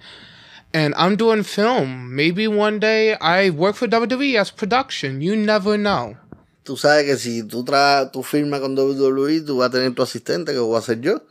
And 0.74 0.94
I'm 0.96 1.18
doing 1.18 1.44
film. 1.44 2.16
Maybe 2.16 2.48
one 2.48 2.80
day 2.80 3.16
I 3.16 3.50
work 3.50 3.76
for 3.76 3.88
WWE 3.88 4.40
as 4.40 4.52
production. 4.52 5.20
You 5.20 5.36
never 5.36 5.78
know. 5.78 6.16
Tú 6.64 6.78
sabes 6.78 7.06
que 7.06 7.18
si 7.18 7.44
tú, 7.44 7.66
tra 7.66 8.12
tú 8.12 8.24
firmas 8.24 8.62
con 8.62 8.76
WWE, 8.78 9.42
tú 9.42 9.58
vas 9.58 9.70
a 9.70 9.72
tener 9.72 9.94
tu 9.94 10.04
asistente, 10.04 10.54
que 10.54 10.60
voy 10.60 10.78
a 10.78 10.82
ser 10.82 11.02
yo. 11.02 11.24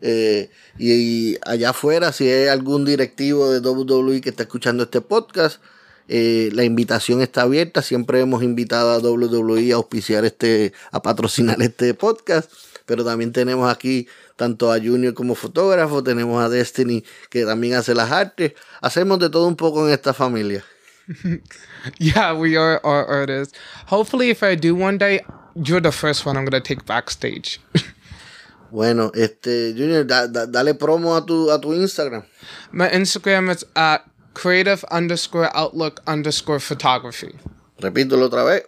Eh, 0.00 0.50
y, 0.78 0.92
y, 0.92 1.38
allá 1.46 1.70
afuera, 1.70 2.12
si 2.12 2.28
hay 2.28 2.48
algún 2.48 2.84
directivo 2.84 3.50
de 3.50 3.60
WWE 3.60 4.20
que 4.20 4.28
está 4.28 4.42
escuchando 4.42 4.84
este 4.84 5.00
podcast, 5.00 5.60
eh, 6.08 6.50
la 6.52 6.64
invitación 6.64 7.22
está 7.22 7.42
abierta. 7.42 7.82
Siempre 7.82 8.20
hemos 8.20 8.42
invitado 8.42 8.90
a 8.90 8.98
WWE 8.98 9.72
a 9.72 9.76
auspiciar 9.76 10.24
este, 10.24 10.72
a 10.92 11.02
patrocinar 11.02 11.60
este 11.62 11.94
podcast. 11.94 12.50
Pero 12.86 13.04
también 13.04 13.32
tenemos 13.32 13.72
aquí 13.72 14.08
tanto 14.36 14.72
a 14.72 14.78
Junior 14.78 15.14
como 15.14 15.34
fotógrafo, 15.34 16.02
tenemos 16.02 16.42
a 16.42 16.48
Destiny 16.48 17.04
que 17.30 17.44
también 17.44 17.74
hace 17.74 17.94
las 17.94 18.10
artes. 18.10 18.52
Hacemos 18.82 19.18
de 19.18 19.30
todo 19.30 19.46
un 19.46 19.56
poco 19.56 19.86
en 19.86 19.94
esta 19.94 20.12
familia. 20.12 20.64
yeah, 21.98 22.32
we 22.32 22.56
are, 22.56 22.80
are 22.84 23.06
artists. 23.06 23.56
Hopefully, 23.86 24.30
if 24.30 24.42
I 24.42 24.54
do 24.54 24.74
one 24.74 24.98
day, 24.98 25.20
you're 25.54 25.80
the 25.80 25.92
first 25.92 26.24
one 26.26 26.36
I'm 26.36 26.44
going 26.44 26.60
to 26.62 26.66
take 26.66 26.86
backstage. 26.86 27.60
bueno, 28.70 29.10
este, 29.14 29.74
Junior, 29.74 30.04
da, 30.04 30.26
da, 30.26 30.46
dale 30.46 30.74
promo 30.74 31.16
a 31.16 31.24
tu, 31.24 31.50
a 31.50 31.60
tu 31.60 31.68
Instagram. 31.68 32.24
My 32.72 32.88
Instagram 32.88 33.50
is 33.50 33.64
at 33.76 34.04
creative 34.34 34.84
underscore 34.90 35.50
outlook 35.56 36.02
underscore 36.06 36.60
photography. 36.60 37.34
Repítelo 37.80 38.28
otra 38.28 38.44
vez. 38.44 38.62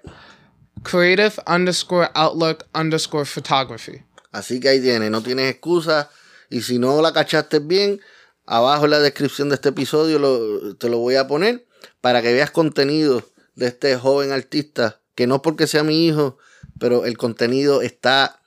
Creative 0.85 1.39
underscore 1.47 2.11
outlook 2.14 2.67
underscore 2.75 3.25
photography. 3.25 4.03
Así 4.31 4.61
que 4.61 4.68
ahí 4.68 4.81
tienes, 4.81 5.11
no 5.11 5.22
tienes 5.22 5.51
excusa. 5.51 6.11
Y 6.51 6.62
si 6.62 6.79
no 6.79 7.01
la 7.03 7.12
cachaste 7.12 7.59
bien, 7.59 8.01
abajo 8.45 8.85
en 8.85 8.93
la 8.93 9.01
descripción 9.01 9.49
de 9.49 9.57
este 9.57 9.70
episodio 9.70 10.77
te 10.77 10.89
lo 10.89 10.99
voy 10.99 11.16
a 11.16 11.27
poner 11.27 11.66
para 12.01 12.22
que 12.22 12.33
veas 12.33 12.51
contenido 12.51 13.22
de 13.55 13.66
este 13.66 13.97
joven 13.97 14.33
artista, 14.33 15.01
que 15.14 15.27
no 15.27 15.43
porque 15.43 15.66
sea 15.66 15.83
mi 15.83 16.07
hijo, 16.07 16.39
pero 16.79 17.05
el 17.05 17.16
contenido 17.16 17.83
está 17.83 18.41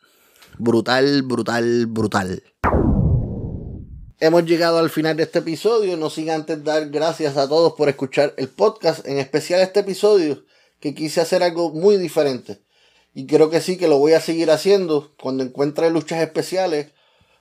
brutal, 0.58 1.24
brutal, 1.24 1.88
brutal. 1.88 2.44
Hemos 4.22 4.46
llegado 4.46 4.80
al 4.80 4.90
final 4.90 5.16
de 5.16 5.24
este 5.24 5.40
episodio, 5.40 5.96
no 5.96 6.10
sin 6.10 6.30
antes 6.30 6.62
dar 6.64 6.90
gracias 6.90 7.38
a 7.38 7.48
todos 7.48 7.74
por 7.74 7.88
escuchar 7.88 8.34
el 8.38 8.50
podcast, 8.50 9.08
en 9.08 9.18
especial 9.18 9.62
este 9.62 9.80
episodio, 9.80 10.44
que 10.80 10.94
quise 10.94 11.22
hacer 11.22 11.42
algo 11.42 11.72
muy 11.72 11.98
diferente. 11.98 12.62
Y 13.14 13.26
creo 13.26 13.50
que 13.50 13.62
sí 13.62 13.78
que 13.78 13.88
lo 13.88 13.98
voy 13.98 14.14
a 14.14 14.22
seguir 14.22 14.52
haciendo. 14.52 15.12
Cuando 15.22 15.44
encuentre 15.44 15.90
luchas 15.90 16.22
especiales, 16.22 16.88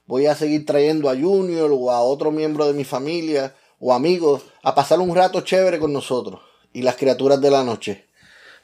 voy 0.07 0.27
a 0.27 0.35
seguir 0.35 0.67
trayendo 0.67 1.11
a 1.11 1.17
Junior 1.17 1.71
o 1.73 1.91
a 1.91 2.01
otro 2.01 2.31
miembro 2.31 2.67
de 2.67 2.73
mi 2.73 2.85
familia 2.85 3.55
o 3.79 3.93
amigos 3.93 4.43
a 4.63 4.75
pasar 4.75 4.99
un 5.01 5.15
rato 5.15 5.43
chévere 5.43 5.79
con 5.79 5.93
nosotros 5.93 6.41
y 6.73 6.83
las 6.83 6.97
criaturas 6.97 7.41
de 7.41 7.51
la 7.51 7.63
noche. 7.63 8.07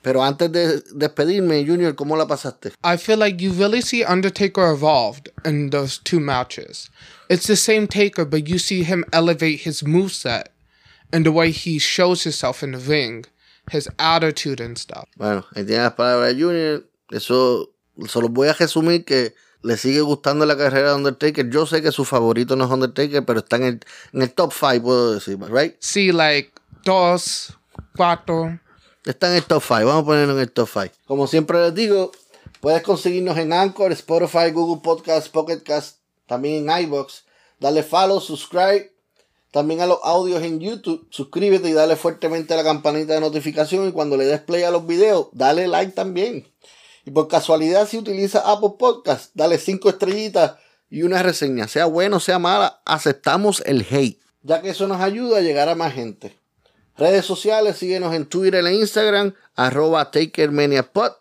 Pero 0.02 0.22
antes 0.22 0.52
de 0.52 0.82
despedirme, 0.94 1.64
Junior, 1.64 1.94
¿cómo 1.94 2.14
la 2.16 2.26
pasaste? 2.26 2.72
I 2.84 2.98
feel 2.98 3.18
like 3.18 3.42
you 3.42 3.52
really 3.52 3.80
see 3.80 4.04
Undertaker 4.04 4.70
evolved 4.70 5.30
in 5.46 5.70
those 5.70 5.98
two 5.98 6.20
matches. 6.20 6.90
It's 7.30 7.46
the 7.46 7.56
same 7.56 7.86
Taker, 7.86 8.26
but 8.26 8.46
you 8.46 8.58
see 8.58 8.82
him 8.82 9.04
elevate 9.14 9.60
his 9.60 9.82
moveset 9.82 10.48
and 11.10 11.24
the 11.24 11.32
way 11.32 11.52
he 11.52 11.78
shows 11.78 12.24
himself 12.24 12.62
in 12.62 12.72
the 12.72 12.78
ring, 12.78 13.24
his 13.70 13.88
attitude 13.98 14.60
and 14.60 14.76
stuff. 14.76 15.06
Bueno, 15.16 15.46
ahí 15.54 15.64
tienes 15.64 15.84
las 15.84 15.94
palabras 15.94 16.34
de 16.34 16.42
Junior. 16.42 16.84
Eso 17.14 17.70
solo 18.06 18.28
voy 18.28 18.48
a 18.48 18.52
resumir 18.52 19.04
que 19.04 19.34
le 19.62 19.76
sigue 19.76 20.02
gustando 20.02 20.44
la 20.46 20.56
carrera 20.56 20.90
de 20.90 20.96
Undertaker. 20.96 21.48
Yo 21.48 21.64
sé 21.66 21.80
que 21.80 21.92
su 21.92 22.04
favorito 22.04 22.54
no 22.54 22.64
es 22.64 22.70
Undertaker, 22.70 23.24
pero 23.24 23.40
está 23.40 23.56
en 23.56 23.64
el, 23.64 23.80
en 24.12 24.22
el 24.22 24.32
top 24.32 24.52
5, 24.52 24.82
puedo 24.82 25.14
decir, 25.14 25.38
right? 25.50 25.74
Sí, 25.78 26.12
like 26.12 26.52
dos, 26.84 27.54
cuatro. 27.96 28.60
Está 29.04 29.30
en 29.30 29.36
el 29.36 29.44
top 29.44 29.62
5, 29.62 29.86
vamos 29.86 30.02
a 30.02 30.06
ponerlo 30.06 30.34
en 30.34 30.40
el 30.40 30.50
top 30.50 30.68
5. 30.72 30.88
Como 31.06 31.26
siempre 31.26 31.60
les 31.62 31.74
digo, 31.74 32.12
puedes 32.60 32.82
conseguirnos 32.82 33.38
en 33.38 33.52
Anchor, 33.52 33.92
Spotify, 33.92 34.50
Google 34.52 34.82
Podcast, 34.82 35.28
Pocket 35.28 35.62
Cast, 35.62 35.98
también 36.26 36.68
en 36.68 36.84
iBox. 36.84 37.24
Dale 37.60 37.82
follow, 37.82 38.20
subscribe. 38.20 38.92
También 39.50 39.80
a 39.80 39.86
los 39.86 40.00
audios 40.02 40.42
en 40.42 40.58
YouTube, 40.58 41.06
suscríbete 41.10 41.68
y 41.68 41.72
dale 41.74 41.94
fuertemente 41.94 42.54
a 42.54 42.56
la 42.56 42.64
campanita 42.64 43.14
de 43.14 43.20
notificación. 43.20 43.88
Y 43.88 43.92
cuando 43.92 44.16
le 44.16 44.24
des 44.24 44.40
play 44.40 44.64
a 44.64 44.70
los 44.72 44.84
videos, 44.84 45.28
dale 45.32 45.68
like 45.68 45.92
también. 45.92 46.44
Y 47.04 47.10
por 47.10 47.28
casualidad, 47.28 47.86
si 47.86 47.98
utiliza 47.98 48.50
Apple 48.50 48.74
Podcast, 48.78 49.30
dale 49.34 49.58
5 49.58 49.90
estrellitas 49.90 50.54
y 50.88 51.02
una 51.02 51.22
reseña. 51.22 51.68
Sea 51.68 51.86
bueno, 51.86 52.20
sea 52.20 52.38
mala, 52.38 52.80
aceptamos 52.86 53.62
el 53.66 53.86
hate. 53.90 54.20
Ya 54.42 54.62
que 54.62 54.70
eso 54.70 54.86
nos 54.86 55.00
ayuda 55.00 55.38
a 55.38 55.42
llegar 55.42 55.68
a 55.68 55.74
más 55.74 55.92
gente. 55.92 56.38
Redes 56.96 57.24
sociales, 57.26 57.76
síguenos 57.76 58.14
en 58.14 58.26
Twitter 58.26 58.64
e 58.64 58.74
Instagram, 58.74 59.34
arroba 59.54 60.10
TakerManiaPod, 60.10 61.12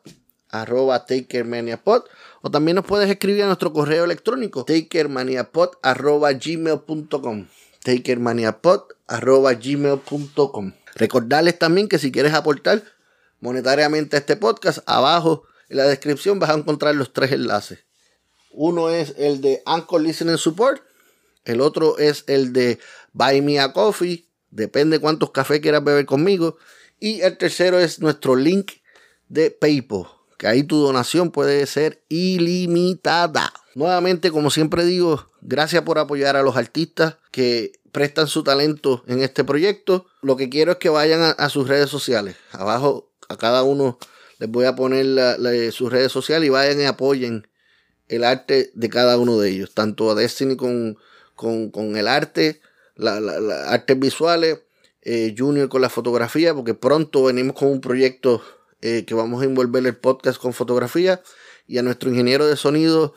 arroba 0.49 1.05
TakerManiaPod. 1.05 2.03
O 2.41 2.51
también 2.51 2.75
nos 2.75 2.85
puedes 2.85 3.09
escribir 3.09 3.43
a 3.43 3.47
nuestro 3.47 3.73
correo 3.73 4.03
electrónico, 4.03 4.65
takermaniapod, 4.65 5.69
arroba 5.81 6.31
gmail.com. 6.33 7.47
Takermaniapod, 7.83 8.81
arroba 9.07 9.53
gmail.com. 9.53 10.73
Recordarles 10.95 11.57
también 11.57 11.87
que 11.87 11.99
si 11.99 12.11
quieres 12.11 12.33
aportar 12.33 12.83
monetariamente 13.39 14.15
a 14.15 14.19
este 14.19 14.35
podcast, 14.35 14.79
abajo 14.85 15.43
en 15.73 15.77
la 15.77 15.85
descripción 15.85 16.37
vas 16.37 16.51
a 16.51 16.53
encontrar 16.53 16.93
los 16.95 17.13
tres 17.13 17.31
enlaces. 17.31 17.79
Uno 18.51 18.89
es 18.89 19.15
el 19.17 19.41
de 19.41 19.63
Anchor 19.65 20.01
Listening 20.01 20.37
Support. 20.37 20.83
El 21.45 21.61
otro 21.61 21.97
es 21.97 22.23
el 22.27 22.53
de 22.53 22.77
Buy 23.11 23.41
Me 23.41 23.59
a 23.59 23.73
Coffee. 23.73 24.27
Depende 24.51 24.99
cuántos 24.99 25.31
cafés 25.31 25.61
quieras 25.61 25.83
beber 25.83 26.05
conmigo. 26.05 26.57
Y 26.99 27.21
el 27.21 27.37
tercero 27.39 27.79
es 27.79 27.99
nuestro 27.99 28.35
link 28.35 28.73
de 29.29 29.49
PayPal. 29.49 30.05
Que 30.37 30.45
ahí 30.45 30.61
tu 30.61 30.77
donación 30.77 31.31
puede 31.31 31.65
ser 31.65 32.03
ilimitada. 32.07 33.51
Nuevamente, 33.73 34.29
como 34.29 34.51
siempre 34.51 34.85
digo, 34.85 35.31
gracias 35.41 35.81
por 35.81 35.97
apoyar 35.97 36.35
a 36.35 36.43
los 36.43 36.55
artistas 36.55 37.17
que 37.31 37.71
prestan 37.91 38.27
su 38.27 38.43
talento 38.43 39.03
en 39.07 39.23
este 39.23 39.43
proyecto. 39.43 40.05
Lo 40.21 40.37
que 40.37 40.49
quiero 40.49 40.73
es 40.73 40.77
que 40.77 40.89
vayan 40.89 41.21
a, 41.23 41.31
a 41.31 41.49
sus 41.49 41.67
redes 41.67 41.89
sociales. 41.89 42.35
Abajo 42.51 43.11
a 43.27 43.37
cada 43.37 43.63
uno 43.63 43.97
les 44.43 44.51
voy 44.51 44.65
a 44.65 44.75
poner 44.75 45.71
sus 45.71 45.89
redes 45.89 46.11
sociales 46.11 46.47
y 46.47 46.49
vayan 46.49 46.81
y 46.81 46.83
apoyen 46.83 47.47
el 48.09 48.25
arte 48.25 48.71
de 48.73 48.89
cada 48.89 49.17
uno 49.17 49.39
de 49.39 49.49
ellos. 49.49 49.73
Tanto 49.73 50.11
a 50.11 50.15
Destiny 50.15 50.57
con, 50.57 50.97
con, 51.33 51.95
el 51.95 52.09
arte, 52.09 52.59
las 52.97 53.21
la, 53.21 53.39
la 53.39 53.69
artes 53.69 53.97
visuales, 53.97 54.59
eh, 55.01 55.33
Junior 55.37 55.69
con 55.69 55.79
la 55.79 55.89
fotografía, 55.89 56.53
porque 56.53 56.73
pronto 56.73 57.23
venimos 57.23 57.55
con 57.55 57.69
un 57.69 57.79
proyecto 57.79 58.43
eh, 58.81 59.05
que 59.05 59.13
vamos 59.13 59.41
a 59.41 59.45
envolver 59.45 59.85
el 59.85 59.95
podcast 59.95 60.41
con 60.41 60.51
fotografía. 60.51 61.21
Y 61.65 61.77
a 61.77 61.81
nuestro 61.81 62.09
ingeniero 62.09 62.45
de 62.45 62.57
sonido, 62.57 63.13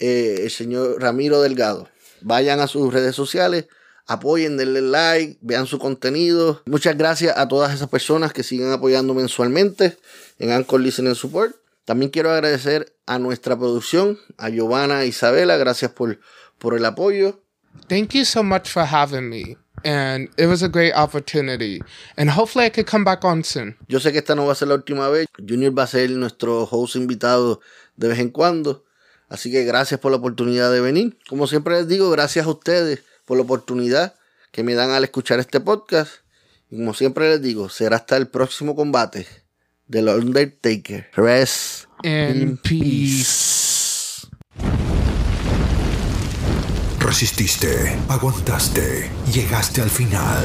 eh, 0.00 0.38
el 0.40 0.50
señor 0.50 1.00
Ramiro 1.00 1.40
Delgado. 1.40 1.88
Vayan 2.20 2.58
a 2.58 2.66
sus 2.66 2.92
redes 2.92 3.14
sociales 3.14 3.68
apoyen, 4.06 4.56
denle 4.56 4.82
like, 4.82 5.38
vean 5.40 5.66
su 5.66 5.78
contenido. 5.78 6.62
Muchas 6.66 6.96
gracias 6.96 7.36
a 7.36 7.48
todas 7.48 7.72
esas 7.74 7.88
personas 7.88 8.32
que 8.32 8.42
siguen 8.42 8.72
apoyando 8.72 9.14
mensualmente 9.14 9.96
en 10.38 10.52
Anchor 10.52 10.80
Listening 10.80 11.14
Support. 11.14 11.56
También 11.84 12.10
quiero 12.10 12.30
agradecer 12.30 12.94
a 13.06 13.18
nuestra 13.18 13.58
producción, 13.58 14.18
a 14.38 14.48
Giovanna 14.48 15.02
e 15.02 15.08
Isabela, 15.08 15.56
gracias 15.56 15.90
por, 15.92 16.18
por 16.58 16.74
el 16.74 16.84
apoyo. 16.84 17.40
Thank 17.88 18.14
you 18.14 18.24
so 18.24 18.42
much 18.42 18.68
for 18.68 18.84
having 18.84 19.28
me. 19.28 19.56
And 19.84 20.30
it 20.38 20.46
was 20.46 20.62
a 20.62 20.68
great 20.68 20.94
opportunity. 20.94 21.80
And 22.16 22.30
hopefully 22.30 22.64
I 22.64 22.70
could 22.70 22.86
come 22.86 23.04
back 23.04 23.22
on 23.24 23.44
soon. 23.44 23.76
Yo 23.86 24.00
sé 24.00 24.12
que 24.12 24.18
esta 24.18 24.34
no 24.34 24.46
va 24.46 24.52
a 24.52 24.54
ser 24.54 24.68
la 24.68 24.76
última 24.76 25.08
vez. 25.08 25.26
Junior 25.36 25.76
va 25.76 25.82
a 25.82 25.86
ser 25.86 26.10
nuestro 26.10 26.62
host 26.64 26.96
invitado 26.96 27.60
de 27.96 28.08
vez 28.08 28.18
en 28.18 28.30
cuando. 28.30 28.84
Así 29.28 29.50
que 29.50 29.64
gracias 29.64 30.00
por 30.00 30.10
la 30.10 30.18
oportunidad 30.18 30.72
de 30.72 30.80
venir. 30.80 31.18
Como 31.28 31.46
siempre 31.46 31.74
les 31.74 31.88
digo, 31.88 32.10
gracias 32.10 32.46
a 32.46 32.50
ustedes 32.50 33.02
por 33.24 33.36
la 33.36 33.44
oportunidad 33.44 34.14
que 34.50 34.62
me 34.62 34.74
dan 34.74 34.90
al 34.90 35.04
escuchar 35.04 35.40
este 35.40 35.60
podcast. 35.60 36.12
Y 36.70 36.76
como 36.76 36.94
siempre 36.94 37.28
les 37.28 37.42
digo, 37.42 37.68
será 37.68 37.96
hasta 37.96 38.16
el 38.16 38.28
próximo 38.28 38.76
combate 38.76 39.26
del 39.86 40.08
Undertaker. 40.08 41.10
Rest 41.14 41.86
in, 42.02 42.40
in 42.40 42.56
peace. 42.58 44.26
Resististe, 47.00 47.98
aguantaste, 48.08 49.10
llegaste 49.32 49.82
al 49.82 49.90
final. 49.90 50.44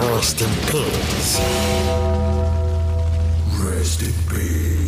Rest 0.00 0.40
in 0.40 0.48
peace. 0.70 1.38
Rest 3.62 4.02
in 4.02 4.12
peace. 4.28 4.79